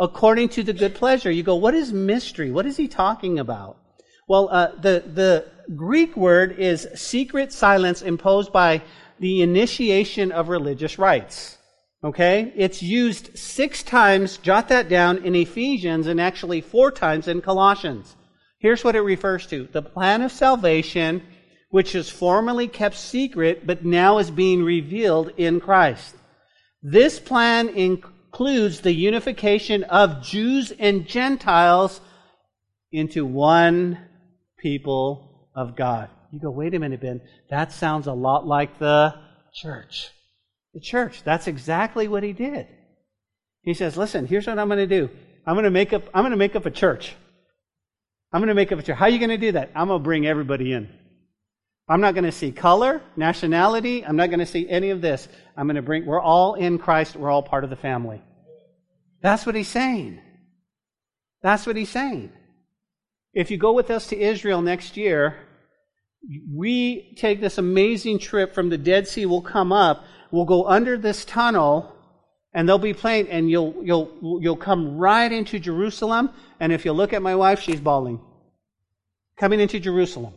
[0.00, 1.30] according to the good pleasure.
[1.30, 2.50] You go, what is mystery?
[2.50, 3.76] What is he talking about?
[4.26, 8.82] Well, uh, the, the Greek word is secret silence imposed by
[9.20, 11.56] the initiation of religious rites.
[12.02, 12.52] Okay?
[12.56, 18.16] It's used six times, jot that down, in Ephesians and actually four times in Colossians.
[18.58, 19.68] Here's what it refers to.
[19.72, 21.22] The plan of salvation,
[21.70, 26.14] which is formerly kept secret, but now is being revealed in Christ.
[26.82, 32.00] This plan includes the unification of Jews and Gentiles
[32.92, 33.98] into one
[34.58, 36.08] people of God.
[36.32, 37.20] You go, wait a minute, Ben.
[37.50, 39.14] That sounds a lot like the
[39.52, 40.10] church.
[40.74, 41.22] The church.
[41.24, 42.66] That's exactly what he did.
[43.62, 45.10] He says, listen, here's what I'm going to do.
[45.46, 47.14] I'm going to make up, I'm going to make up a church.
[48.32, 48.96] I'm going to make up a church.
[48.96, 49.70] How are you going to do that?
[49.74, 50.88] I'm going to bring everybody in.
[51.88, 54.06] I'm not going to see color, nationality.
[54.06, 55.26] I'm not going to see any of this.
[55.56, 57.16] I'm going to bring, we're all in Christ.
[57.16, 58.22] We're all part of the family.
[59.22, 60.20] That's what he's saying.
[61.42, 62.30] That's what he's saying.
[63.34, 65.36] If you go with us to Israel next year,
[66.52, 70.96] we take this amazing trip from the Dead Sea, we'll come up, will go under
[70.96, 71.94] this tunnel
[72.52, 76.92] and they'll be playing and you'll you'll you'll come right into Jerusalem and if you
[76.92, 78.20] look at my wife she's bawling.
[79.36, 80.34] Coming into Jerusalem.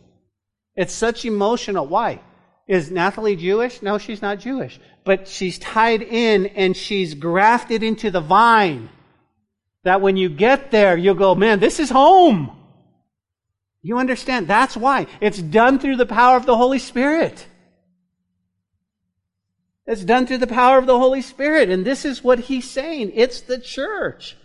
[0.76, 1.86] It's such emotional.
[1.86, 2.20] Why?
[2.66, 3.82] Is Natalie Jewish?
[3.82, 4.80] No she's not Jewish.
[5.04, 8.88] But she's tied in and she's grafted into the vine.
[9.82, 12.50] That when you get there you'll go man this is home.
[13.82, 14.48] You understand?
[14.48, 15.08] That's why.
[15.20, 17.46] It's done through the power of the Holy Spirit
[19.86, 21.70] it's done through the power of the Holy Spirit.
[21.70, 23.12] And this is what he's saying.
[23.14, 24.36] It's the church.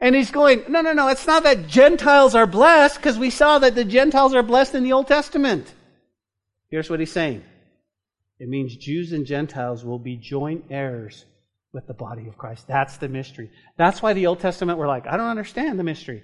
[0.00, 3.58] And he's going, no, no, no, it's not that Gentiles are blessed, because we saw
[3.60, 5.72] that the Gentiles are blessed in the Old Testament.
[6.68, 7.42] Here's what he's saying
[8.38, 11.24] it means Jews and Gentiles will be joint heirs
[11.72, 12.66] with the body of Christ.
[12.66, 13.50] That's the mystery.
[13.78, 16.22] That's why the Old Testament were like, I don't understand the mystery.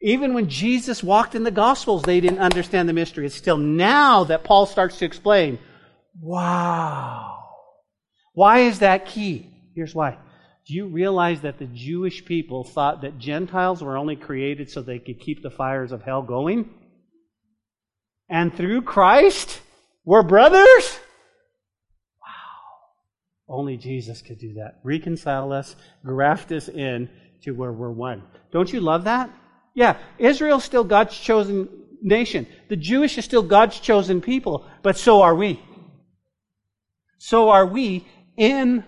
[0.00, 3.26] Even when Jesus walked in the Gospels, they didn't understand the mystery.
[3.26, 5.58] It's still now that Paul starts to explain,
[6.20, 7.41] wow.
[8.34, 9.48] Why is that key?
[9.74, 10.18] Here's why.
[10.66, 14.98] Do you realize that the Jewish people thought that Gentiles were only created so they
[14.98, 16.70] could keep the fires of hell going?
[18.28, 19.60] And through Christ,
[20.04, 20.98] we're brothers?
[22.20, 23.58] Wow.
[23.58, 24.80] Only Jesus could do that.
[24.84, 25.74] Reconcile us,
[26.04, 27.10] graft us in
[27.42, 28.22] to where we're one.
[28.52, 29.30] Don't you love that?
[29.74, 31.68] Yeah, Israel's still God's chosen
[32.00, 32.46] nation.
[32.68, 35.60] The Jewish is still God's chosen people, but so are we.
[37.18, 38.06] So are we
[38.36, 38.84] in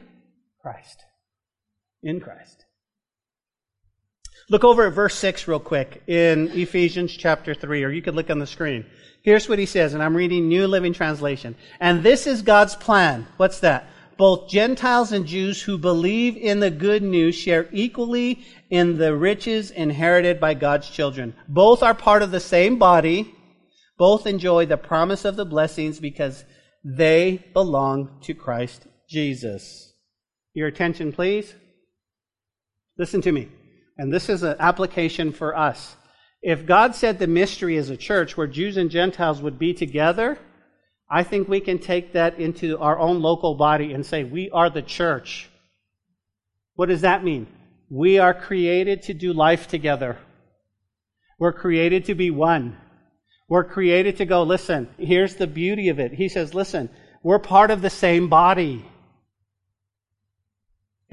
[0.61, 1.05] Christ.
[2.03, 2.65] In Christ.
[4.51, 8.29] Look over at verse 6 real quick in Ephesians chapter 3, or you could look
[8.29, 8.85] on the screen.
[9.23, 11.55] Here's what he says, and I'm reading New Living Translation.
[11.81, 13.27] And this is God's plan.
[13.39, 13.89] What's that?
[14.19, 19.71] Both Gentiles and Jews who believe in the good news share equally in the riches
[19.71, 21.35] inherited by God's children.
[21.49, 23.35] Both are part of the same body.
[23.97, 26.45] Both enjoy the promise of the blessings because
[26.85, 29.95] they belong to Christ Jesus.
[30.55, 31.55] Your attention, please.
[32.99, 33.49] Listen to me.
[33.97, 35.95] And this is an application for us.
[36.43, 40.37] If God said the mystery is a church where Jews and Gentiles would be together,
[41.09, 44.69] I think we can take that into our own local body and say, we are
[44.69, 45.49] the church.
[46.75, 47.47] What does that mean?
[47.89, 50.19] We are created to do life together.
[51.39, 52.77] We're created to be one.
[53.49, 56.15] We're created to go, listen, here's the beauty of it.
[56.15, 56.91] He says, listen,
[57.23, 58.85] we're part of the same body.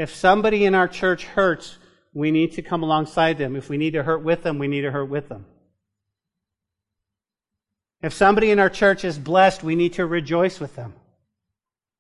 [0.02, 1.78] If somebody in our church hurts,
[2.12, 3.56] we need to come alongside them.
[3.56, 5.46] If we need to hurt with them, we need to hurt with them.
[8.02, 10.96] If somebody in our church is blessed, we need to rejoice with them.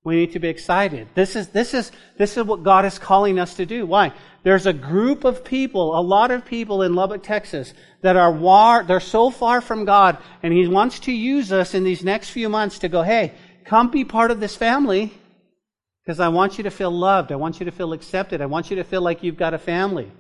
[0.03, 1.09] We need to be excited.
[1.13, 3.85] This is, this is, this is what God is calling us to do.
[3.85, 4.13] Why?
[4.41, 7.71] There's a group of people, a lot of people in Lubbock, Texas,
[8.01, 11.83] that are war, they're so far from God, and He wants to use us in
[11.83, 13.33] these next few months to go, hey,
[13.63, 15.13] come be part of this family.
[16.11, 17.31] Because I want you to feel loved.
[17.31, 18.41] I want you to feel accepted.
[18.41, 20.11] I want you to feel like you've got a family.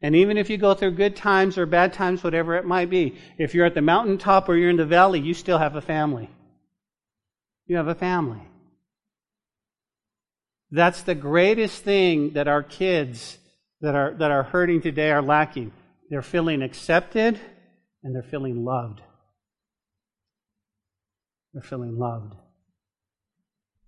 [0.00, 3.18] And even if you go through good times or bad times, whatever it might be,
[3.36, 6.30] if you're at the mountaintop or you're in the valley, you still have a family.
[7.66, 8.40] You have a family.
[10.70, 13.36] That's the greatest thing that our kids
[13.82, 15.72] that are, that are hurting today are lacking.
[16.08, 17.38] They're feeling accepted
[18.02, 19.02] and they're feeling loved.
[21.52, 22.32] They're feeling loved.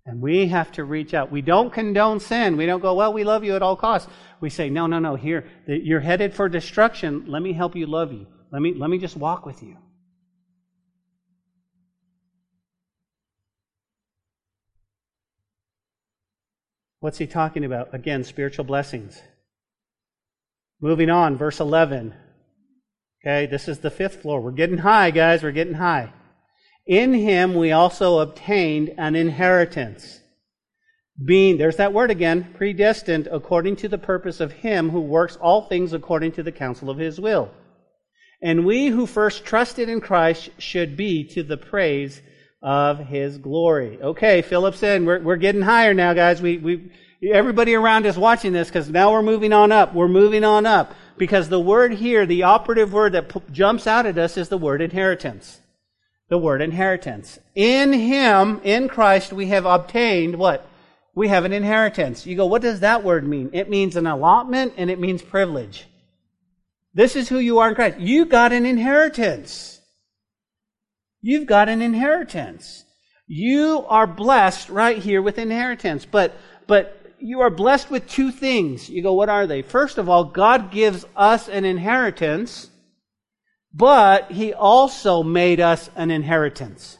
[0.05, 1.31] And we have to reach out.
[1.31, 2.57] We don't condone sin.
[2.57, 4.09] We don't go, well, we love you at all costs.
[4.39, 7.25] We say, no, no, no, here, you're headed for destruction.
[7.27, 8.25] Let me help you love you.
[8.51, 9.77] Let me, let me just walk with you.
[16.99, 17.93] What's he talking about?
[17.93, 19.21] Again, spiritual blessings.
[20.79, 22.13] Moving on, verse 11.
[23.23, 24.41] Okay, this is the fifth floor.
[24.41, 25.43] We're getting high, guys.
[25.43, 26.13] We're getting high.
[26.87, 30.19] In him we also obtained an inheritance.
[31.23, 35.63] Being, there's that word again, predestined according to the purpose of him who works all
[35.63, 37.51] things according to the counsel of his will.
[38.41, 42.21] And we who first trusted in Christ should be to the praise
[42.63, 43.99] of his glory.
[44.01, 46.41] Okay, Philip said, we're, we're getting higher now, guys.
[46.41, 46.91] We, we,
[47.31, 49.93] everybody around us watching this, because now we're moving on up.
[49.93, 50.95] We're moving on up.
[51.17, 54.57] Because the word here, the operative word that p- jumps out at us is the
[54.57, 55.60] word inheritance
[56.31, 57.37] the word inheritance.
[57.55, 60.65] In Him, in Christ, we have obtained what?
[61.13, 62.25] We have an inheritance.
[62.25, 63.49] You go, what does that word mean?
[63.51, 65.87] It means an allotment and it means privilege.
[66.93, 67.99] This is who you are in Christ.
[67.99, 69.81] You got an inheritance.
[71.21, 72.85] You've got an inheritance.
[73.27, 76.05] You are blessed right here with inheritance.
[76.05, 76.33] But,
[76.65, 78.89] but you are blessed with two things.
[78.89, 79.63] You go, what are they?
[79.63, 82.70] First of all, God gives us an inheritance
[83.73, 86.97] but he also made us an inheritance.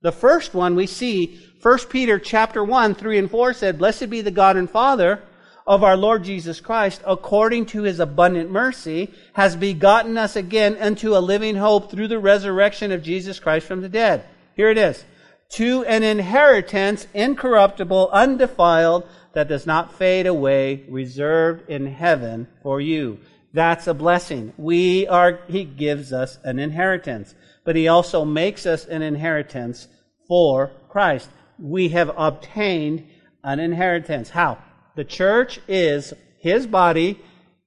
[0.00, 4.20] The first one we see, 1 Peter chapter 1, 3 and 4 said, Blessed be
[4.20, 5.22] the God and Father
[5.66, 11.14] of our Lord Jesus Christ, according to his abundant mercy, has begotten us again unto
[11.14, 14.24] a living hope through the resurrection of Jesus Christ from the dead.
[14.54, 15.04] Here it is.
[15.50, 23.18] To an inheritance incorruptible, undefiled, that does not fade away, reserved in heaven for you
[23.52, 24.52] that's a blessing.
[24.56, 27.34] We are, He gives us an inheritance,
[27.64, 29.88] but He also makes us an inheritance
[30.26, 31.30] for Christ.
[31.58, 33.06] We have obtained
[33.42, 34.30] an inheritance.
[34.30, 34.58] How?
[34.96, 37.20] The church is His body,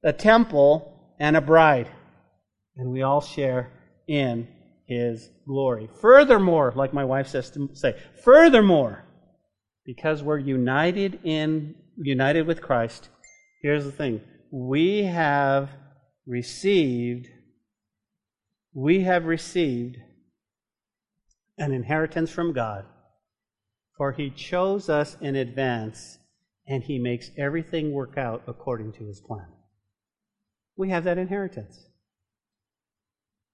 [0.03, 1.89] a temple, and a bride.
[2.77, 3.71] And we all share
[4.07, 4.47] in
[4.87, 5.89] His glory.
[5.99, 9.03] Furthermore, like my wife says to say, furthermore,
[9.85, 13.09] because we're united in, united with Christ,
[13.63, 14.21] here's the thing
[14.51, 15.69] we have
[16.25, 17.27] received
[18.73, 19.97] we have received
[21.57, 22.85] an inheritance from God.
[23.97, 26.17] For he chose us in advance
[26.65, 29.47] and he makes everything work out according to his plan.
[30.77, 31.77] We have that inheritance.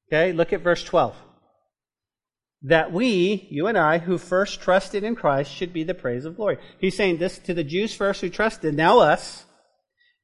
[0.07, 1.15] Okay look at verse 12
[2.63, 6.37] that we, you and I, who first trusted in Christ, should be the praise of
[6.37, 6.57] glory.
[6.79, 9.45] He's saying this to the Jews first who trusted, now us,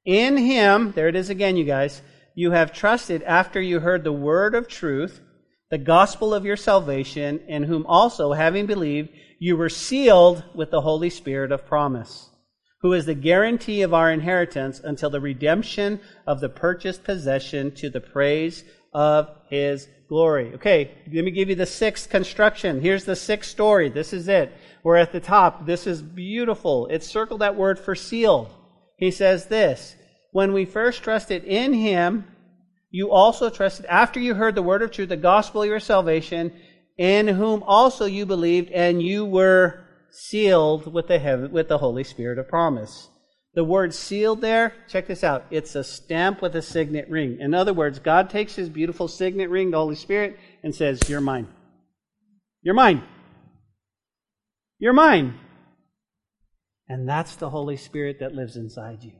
[0.05, 2.01] in him, there it is again, you guys,
[2.35, 5.21] you have trusted after you heard the word of truth,
[5.69, 10.81] the gospel of your salvation, in whom also, having believed, you were sealed with the
[10.81, 12.29] Holy Spirit of promise,
[12.81, 17.89] who is the guarantee of our inheritance until the redemption of the purchased possession to
[17.89, 20.53] the praise of his glory.
[20.53, 22.81] Okay, let me give you the sixth construction.
[22.81, 23.89] Here's the sixth story.
[23.89, 24.53] This is it.
[24.83, 25.65] We're at the top.
[25.65, 26.87] This is beautiful.
[26.87, 28.49] It's circled that word for sealed.
[29.03, 29.97] He says this
[30.31, 32.25] When we first trusted in Him,
[32.89, 36.53] you also trusted after you heard the word of truth, the gospel of your salvation,
[36.97, 42.05] in whom also you believed, and you were sealed with the, heaven, with the Holy
[42.05, 43.09] Spirit of promise.
[43.55, 45.47] The word sealed there, check this out.
[45.51, 47.39] It's a stamp with a signet ring.
[47.41, 51.19] In other words, God takes his beautiful signet ring, the Holy Spirit, and says, You're
[51.19, 51.49] mine.
[52.61, 53.03] You're mine.
[54.79, 55.37] You're mine.
[56.87, 59.13] And that's the Holy Spirit that lives inside you.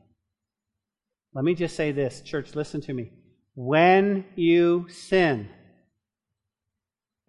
[1.34, 3.12] Let me just say this, church, listen to me.
[3.56, 5.50] When you sin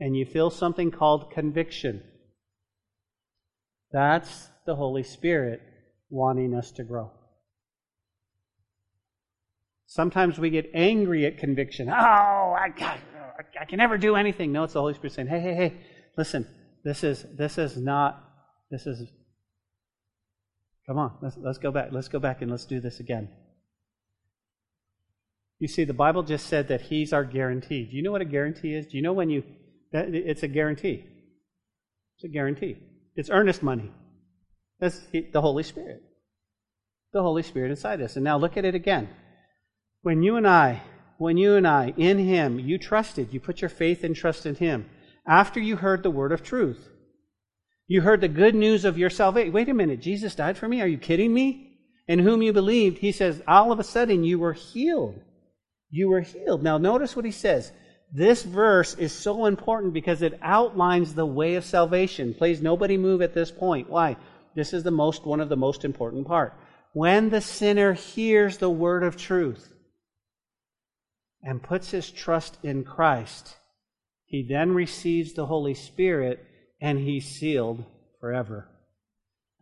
[0.00, 2.02] and you feel something called conviction,
[3.92, 5.62] that's the Holy Spirit
[6.10, 7.12] wanting us to grow.
[9.86, 11.88] Sometimes we get angry at conviction.
[11.88, 12.72] Oh, I,
[13.60, 14.50] I can never do anything.
[14.50, 15.80] No, it's the Holy Spirit saying, hey, hey, hey,
[16.18, 16.46] listen,
[16.84, 18.22] this is, this is not,
[18.70, 19.08] this is
[20.86, 21.88] Come on, let's, let's go back.
[21.92, 23.28] Let's go back and let's do this again.
[25.58, 27.86] You see, the Bible just said that He's our guarantee.
[27.86, 28.86] Do you know what a guarantee is?
[28.86, 29.44] Do you know when you.
[29.92, 31.04] It's a guarantee.
[32.16, 32.76] It's a guarantee.
[33.16, 33.92] It's earnest money.
[34.80, 36.02] That's the Holy Spirit.
[37.12, 38.16] The Holy Spirit inside us.
[38.16, 39.08] And now look at it again.
[40.02, 40.82] When you and I,
[41.16, 44.56] when you and I, in Him, you trusted, you put your faith and trust in
[44.56, 44.90] Him,
[45.26, 46.90] after you heard the word of truth,
[47.86, 49.52] you heard the good news of your salvation.
[49.52, 50.80] Wait a minute, Jesus died for me?
[50.80, 51.78] Are you kidding me?
[52.06, 55.20] In whom you believed, He says, all of a sudden you were healed.
[55.90, 56.62] You were healed.
[56.62, 57.72] Now notice what He says.
[58.12, 62.34] This verse is so important because it outlines the way of salvation.
[62.34, 63.90] Please, nobody move at this point.
[63.90, 64.16] Why?
[64.54, 66.54] This is the most, one of the most important part.
[66.92, 69.72] When the sinner hears the word of truth
[71.42, 73.56] and puts his trust in Christ,
[74.26, 76.46] he then receives the Holy Spirit
[76.84, 77.82] and he's sealed
[78.20, 78.68] forever.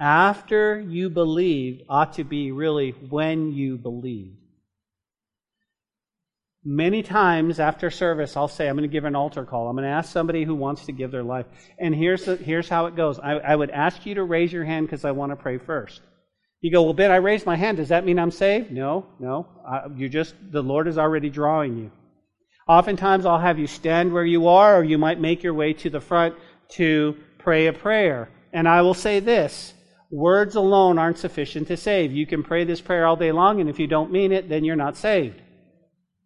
[0.01, 4.39] After you believed ought to be really when you believed.
[6.65, 9.69] Many times after service, I'll say, I'm going to give an altar call.
[9.69, 11.47] I'm going to ask somebody who wants to give their life.
[11.79, 14.65] And here's, the, here's how it goes I, I would ask you to raise your
[14.65, 16.01] hand because I want to pray first.
[16.61, 17.77] You go, well, Ben, I raised my hand.
[17.77, 18.73] Does that mean I'm saved?
[18.73, 19.47] No, no.
[19.95, 21.93] You just, the Lord is already drawing you.
[22.69, 25.91] Oftentimes, I'll have you stand where you are, or you might make your way to
[25.91, 26.37] the front
[26.73, 28.29] to pray a prayer.
[28.53, 29.75] And I will say this
[30.11, 32.13] words alone aren't sufficient to save.
[32.13, 34.65] You can pray this prayer all day long, and if you don't mean it, then
[34.65, 35.41] you're not saved.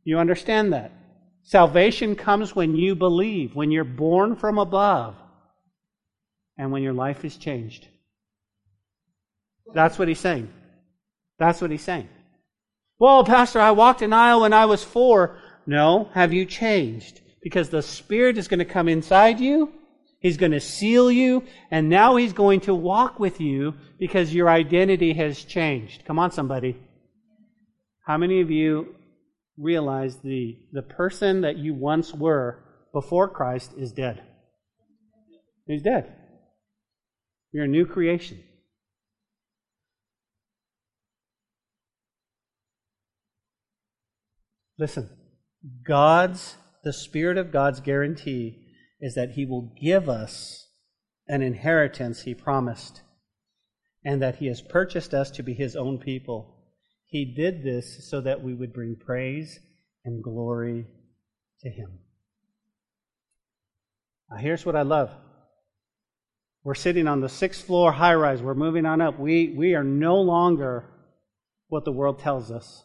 [0.03, 0.93] You understand that?
[1.45, 5.15] Salvation comes when you believe, when you're born from above,
[6.59, 7.87] and when your life is changed.
[9.73, 10.49] That's what he's saying.
[11.39, 12.09] That's what he's saying.
[12.99, 15.39] Well, Pastor, I walked an aisle when I was four.
[15.67, 17.21] No, have you changed?
[17.43, 19.73] Because the Spirit is going to come inside you.
[20.27, 21.45] He's going to seal you.
[21.71, 26.05] And now He's going to walk with you because your identity has changed.
[26.05, 26.77] Come on, somebody.
[28.05, 28.97] How many of you
[29.57, 32.59] realize the, the person that you once were
[32.93, 34.21] before Christ is dead.
[35.65, 36.13] He's dead.
[37.53, 38.43] You're a new creation.
[44.77, 45.09] Listen,
[45.87, 48.66] God's, the Spirit of God's guarantee
[49.01, 50.69] is that He will give us
[51.29, 53.03] an inheritance He promised,
[54.05, 56.55] and that He has purchased us to be His own people.
[57.07, 59.59] He did this so that we would bring praise
[60.05, 60.87] and glory
[61.61, 61.99] to Him.
[64.31, 65.11] Now, here's what I love.
[66.65, 68.43] We're sitting on the sixth floor high rise.
[68.43, 69.21] We're moving on up.
[69.21, 70.91] We, we are no longer
[71.69, 72.83] what the world tells us.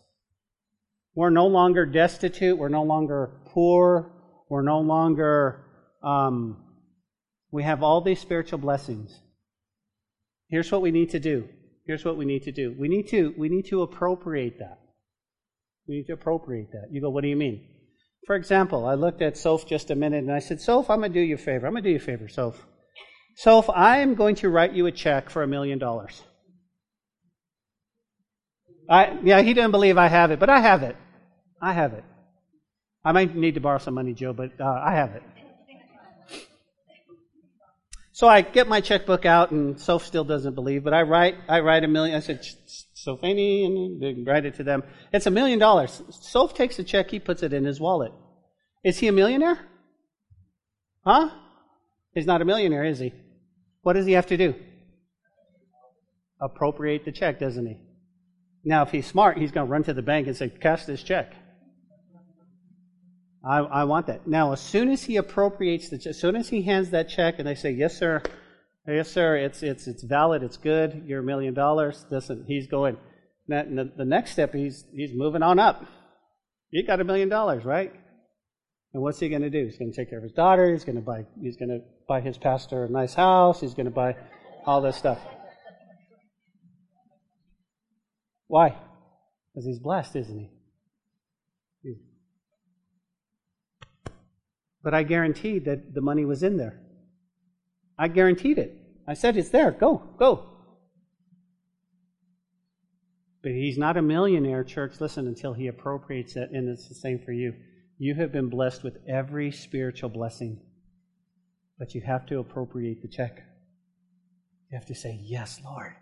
[1.15, 2.59] We're no longer destitute.
[2.59, 4.11] We're no longer poor.
[4.49, 5.65] We're no longer,
[6.03, 6.63] um,
[7.51, 9.17] we have all these spiritual blessings.
[10.49, 11.47] Here's what we need to do
[11.85, 12.73] here's what we need to do.
[12.77, 14.79] We need to, we need to appropriate that.
[15.87, 16.87] We need to appropriate that.
[16.91, 17.67] You go, what do you mean?
[18.25, 21.11] For example, I looked at Soph just a minute and I said, Soph, I'm going
[21.11, 21.65] to do you a favor.
[21.65, 22.65] I'm going to do you a favor, Soph.
[23.35, 26.21] Soph, I am going to write you a check for a million dollars.
[28.89, 30.95] I, yeah, he didn't believe I have it, but I have it.
[31.61, 32.03] I have it.
[33.03, 35.23] I might need to borrow some money, Joe, but uh, I have it.
[38.13, 41.61] So I get my checkbook out, and Soph still doesn't believe, but I write, I
[41.61, 42.15] write a million.
[42.15, 42.45] I said,
[42.93, 44.83] Sophani, and write it to them.
[45.13, 46.01] It's a million dollars.
[46.09, 48.11] Soph takes the check, he puts it in his wallet.
[48.83, 49.59] Is he a millionaire?
[51.05, 51.29] Huh?
[52.13, 53.13] He's not a millionaire, is he?
[53.81, 54.55] What does he have to do?
[56.41, 57.77] Appropriate the check, doesn't he?
[58.63, 61.01] Now, if he's smart, he's going to run to the bank and say, cash this
[61.01, 61.33] check.
[63.43, 64.27] I, I want that.
[64.27, 67.47] Now, as soon as he appropriates the, as soon as he hands that check, and
[67.47, 68.21] they say, "Yes, sir,
[68.87, 71.03] yes, sir, it's it's it's valid, it's good.
[71.07, 72.97] You're a million dollars." Listen, he's going.
[73.47, 75.83] The, the next step, he's he's moving on up.
[76.69, 77.91] He got a million dollars, right?
[78.93, 79.65] And what's he going to do?
[79.65, 80.71] He's going to take care of his daughter.
[80.71, 81.25] He's going to buy.
[81.41, 83.59] He's going to buy his pastor a nice house.
[83.59, 84.15] He's going to buy
[84.65, 85.19] all this stuff.
[88.47, 88.75] Why?
[89.53, 90.49] Because he's blessed, isn't he?
[94.83, 96.81] But I guaranteed that the money was in there.
[97.97, 98.75] I guaranteed it.
[99.07, 99.71] I said, it's there.
[99.71, 100.47] Go, go.
[103.43, 104.99] But he's not a millionaire, church.
[104.99, 107.53] Listen, until he appropriates it, and it's the same for you.
[107.97, 110.59] You have been blessed with every spiritual blessing,
[111.77, 113.43] but you have to appropriate the check.
[114.71, 115.93] You have to say, Yes, Lord,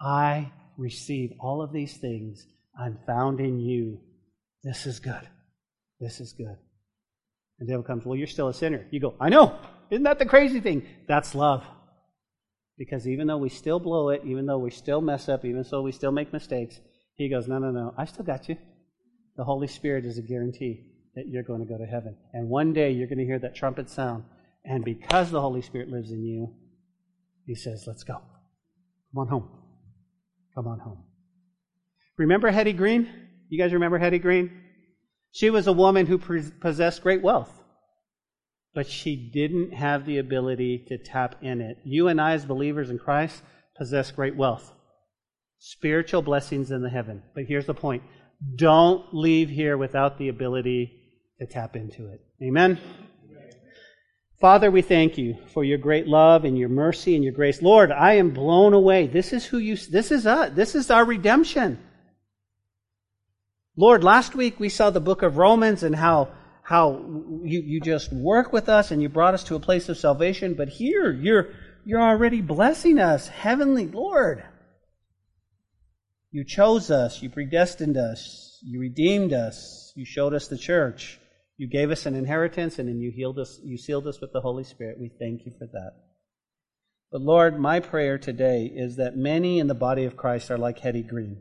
[0.00, 2.46] I receive all of these things.
[2.78, 4.00] I'm found in you.
[4.62, 5.28] This is good.
[6.00, 6.56] This is good.
[7.64, 8.84] And the devil comes, Well, you're still a sinner.
[8.90, 9.58] You go, I know.
[9.90, 10.86] Isn't that the crazy thing?
[11.08, 11.64] That's love.
[12.76, 15.80] Because even though we still blow it, even though we still mess up, even though
[15.80, 16.78] we still make mistakes,
[17.16, 17.94] he goes, No, no, no.
[17.96, 18.58] I still got you.
[19.38, 22.18] The Holy Spirit is a guarantee that you're going to go to heaven.
[22.34, 24.24] And one day you're going to hear that trumpet sound.
[24.66, 26.54] And because the Holy Spirit lives in you,
[27.46, 28.14] he says, Let's go.
[28.14, 29.48] Come on home.
[30.54, 31.02] Come on home.
[32.18, 33.08] Remember Hetty Green?
[33.48, 34.63] You guys remember Hetty Green?
[35.34, 36.16] She was a woman who
[36.60, 37.50] possessed great wealth,
[38.72, 41.78] but she didn't have the ability to tap in it.
[41.82, 43.42] You and I, as believers in Christ,
[43.76, 44.72] possess great wealth,
[45.58, 47.24] spiritual blessings in the heaven.
[47.34, 48.04] But here's the point
[48.54, 51.02] don't leave here without the ability
[51.40, 52.20] to tap into it.
[52.40, 52.78] Amen?
[54.40, 57.60] Father, we thank you for your great love and your mercy and your grace.
[57.60, 59.08] Lord, I am blown away.
[59.08, 60.52] This is who you, this is us.
[60.54, 61.80] This is our redemption.
[63.76, 66.28] Lord, last week we saw the book of Romans and how,
[66.62, 67.04] how
[67.42, 70.54] you, you just work with us and you brought us to a place of salvation,
[70.54, 71.48] but here you're,
[71.84, 73.26] you're already blessing us.
[73.26, 74.44] Heavenly Lord.
[76.30, 81.20] You chose us, you predestined us, you redeemed us, you showed us the church,
[81.56, 84.40] you gave us an inheritance, and then you healed us, you sealed us with the
[84.40, 84.98] Holy Spirit.
[85.00, 85.92] We thank you for that.
[87.12, 90.80] But Lord, my prayer today is that many in the body of Christ are like
[90.80, 91.38] Hetty Green.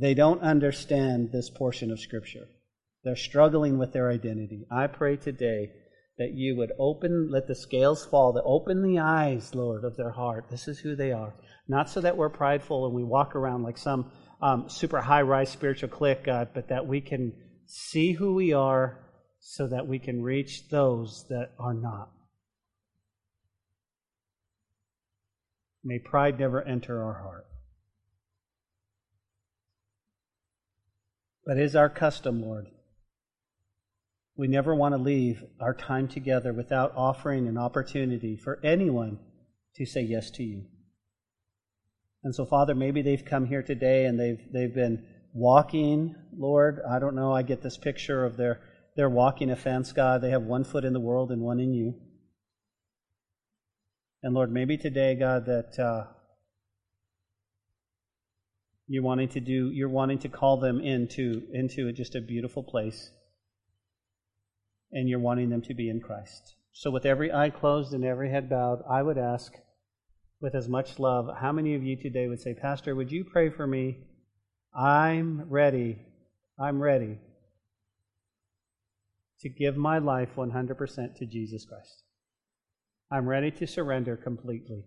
[0.00, 2.48] They don't understand this portion of Scripture.
[3.04, 4.66] They're struggling with their identity.
[4.70, 5.72] I pray today
[6.16, 10.12] that you would open, let the scales fall, that open the eyes, Lord, of their
[10.12, 10.46] heart.
[10.50, 11.34] This is who they are.
[11.68, 15.50] Not so that we're prideful and we walk around like some um, super high rise
[15.50, 17.34] spiritual clique, God, but that we can
[17.66, 19.04] see who we are
[19.38, 22.10] so that we can reach those that are not.
[25.84, 27.49] May pride never enter our heart.
[31.50, 32.68] It is our custom, Lord.
[34.36, 39.18] We never want to leave our time together without offering an opportunity for anyone
[39.74, 40.66] to say yes to you.
[42.22, 46.82] And so, Father, maybe they've come here today and they've, they've been walking, Lord.
[46.88, 47.34] I don't know.
[47.34, 48.60] I get this picture of their,
[48.94, 50.22] their walking a fence, God.
[50.22, 51.94] They have one foot in the world and one in you.
[54.22, 56.12] And Lord, maybe today, God, that uh,
[58.90, 63.12] you're wanting to do, you're wanting to call them into, into just a beautiful place.
[64.90, 66.56] And you're wanting them to be in Christ.
[66.72, 69.52] So with every eye closed and every head bowed, I would ask
[70.40, 73.48] with as much love, how many of you today would say, Pastor, would you pray
[73.48, 73.98] for me?
[74.74, 76.00] I'm ready.
[76.58, 77.20] I'm ready
[79.42, 82.02] to give my life 100% to Jesus Christ.
[83.08, 84.86] I'm ready to surrender completely.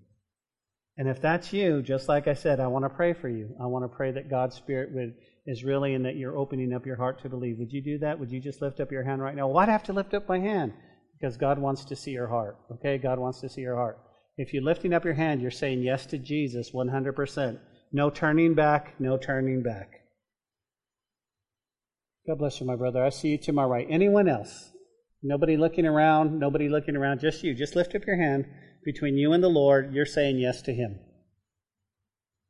[0.97, 3.55] And if that's you, just like I said, I want to pray for you.
[3.59, 5.15] I want to pray that God's Spirit would,
[5.47, 7.57] is really and that you're opening up your heart to believe.
[7.57, 8.19] Would you do that?
[8.19, 9.47] Would you just lift up your hand right now?
[9.47, 10.73] Why'd I have to lift up my hand?
[11.19, 12.57] Because God wants to see your heart.
[12.73, 12.99] Okay?
[12.99, 13.97] God wants to see your heart.
[14.37, 17.59] If you're lifting up your hand, you're saying yes to Jesus 100%.
[17.91, 19.89] No turning back, no turning back.
[22.27, 23.03] God bless you, my brother.
[23.03, 23.87] I see you to my right.
[23.89, 24.71] Anyone else?
[25.23, 27.55] Nobody looking around, nobody looking around, just you.
[27.55, 28.45] Just lift up your hand
[28.83, 30.99] between you and the Lord, you're saying yes to Him.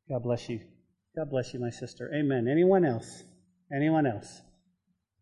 [0.08, 0.60] God bless you.
[1.16, 2.10] God bless you, my sister.
[2.14, 2.48] Amen.
[2.48, 3.22] Anyone else?
[3.74, 4.42] Anyone else?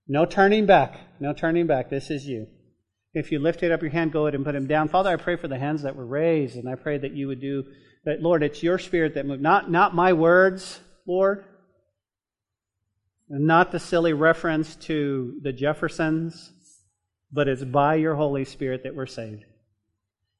[0.09, 0.99] No turning back.
[1.21, 1.91] No turning back.
[1.91, 2.47] This is you.
[3.15, 4.89] If you lifted up your hand, go ahead and put him down.
[4.89, 7.41] Father, I pray for the hands that were raised, and I pray that you would
[7.41, 7.65] do
[8.05, 8.23] that.
[8.23, 11.45] Lord, it's your spirit that moved, not, not my words, Lord,
[13.29, 16.53] not the silly reference to the Jeffersons,
[17.30, 19.45] but it's by your Holy Spirit that we're saved.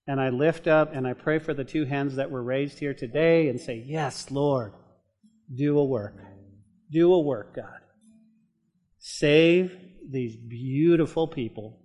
[0.07, 2.95] And I lift up and I pray for the two hands that were raised here
[2.95, 4.73] today and say, Yes, Lord,
[5.55, 6.17] do a work.
[6.91, 7.81] Do a work, God.
[8.99, 9.77] Save
[10.11, 11.79] these beautiful people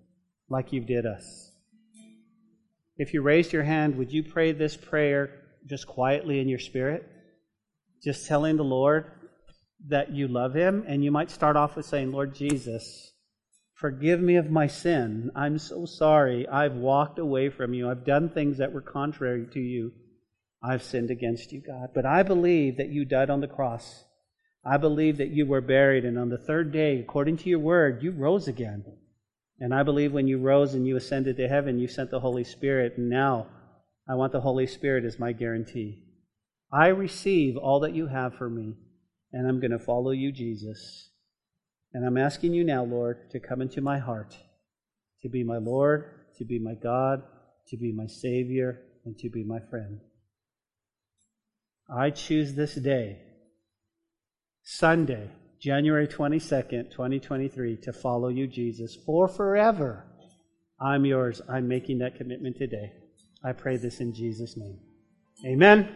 [0.49, 1.52] like you did us.
[2.98, 5.30] If you raised your hand, would you pray this prayer
[5.65, 7.07] just quietly in your spirit?
[8.03, 9.11] Just telling the Lord
[9.88, 10.84] that you love Him.
[10.88, 13.14] And you might start off with saying, Lord Jesus,
[13.79, 15.29] Forgive me of my sin.
[15.35, 16.47] I'm so sorry.
[16.47, 17.89] I've walked away from you.
[17.89, 19.91] I've done things that were contrary to you.
[20.63, 21.89] I've sinned against you, God.
[21.93, 24.03] But I believe that you died on the cross.
[24.65, 28.01] I believe that you were buried, and on the third day, according to your word,
[28.01, 28.83] you rose again.
[29.59, 32.43] And I believe when you rose and you ascended to heaven, you sent the Holy
[32.43, 33.47] Spirit, and now
[34.09, 36.03] I want the Holy Spirit as my guarantee.
[36.73, 38.73] I receive all that you have for me,
[39.31, 41.11] and I'm going to follow you, Jesus.
[41.97, 44.37] And I'm asking you now, Lord, to come into my heart,
[45.23, 46.05] to be my Lord,
[46.37, 47.23] to be my God,
[47.69, 50.01] to be my Savior, and to be my friend.
[51.89, 53.17] I choose this day,
[54.61, 60.05] Sunday, January 22nd, 2023, to follow you, Jesus, for forever.
[60.79, 61.41] I'm yours.
[61.49, 62.91] I'm making that commitment today.
[63.43, 64.77] I pray this in Jesus' name.
[65.47, 65.89] Amen.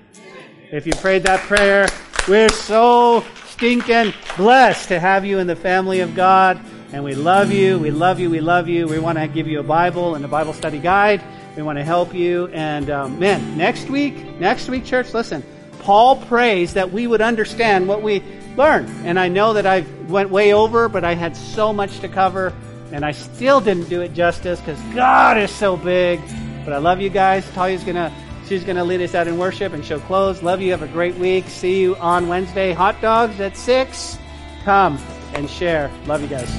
[0.72, 1.88] If you prayed that prayer,
[2.28, 3.24] we're so
[3.62, 6.60] stinking blessed to have you in the family of God.
[6.94, 7.78] And we love you.
[7.78, 8.28] We love you.
[8.28, 8.88] We love you.
[8.88, 11.22] We want to give you a Bible and a Bible study guide.
[11.56, 12.48] We want to help you.
[12.54, 15.44] And um, man, next week, next week, church, listen.
[15.78, 18.24] Paul prays that we would understand what we
[18.58, 18.90] learned.
[19.06, 22.54] And I know that I went way over, but I had so much to cover,
[22.92, 26.20] and I still didn't do it justice because God is so big.
[26.66, 27.48] But I love you guys.
[27.52, 28.12] Talia's gonna
[28.52, 30.44] she's gonna lead us out in worship and show clothes.
[30.44, 30.72] Love you.
[30.72, 31.48] Have a great week.
[31.48, 32.74] See you on Wednesday.
[32.74, 34.20] Hot dogs at six.
[34.66, 35.00] Come
[35.34, 35.90] and share.
[36.06, 36.54] Love you guys.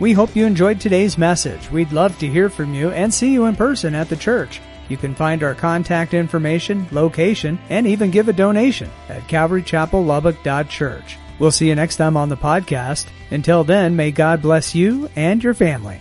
[0.00, 1.70] We hope you enjoyed today's message.
[1.70, 4.60] We'd love to hear from you and see you in person at the church.
[4.88, 11.16] You can find our contact information, location, and even give a donation at calvarychapellubbock.church.
[11.38, 13.06] We'll see you next time on the podcast.
[13.30, 16.00] Until then, may God bless you and your family.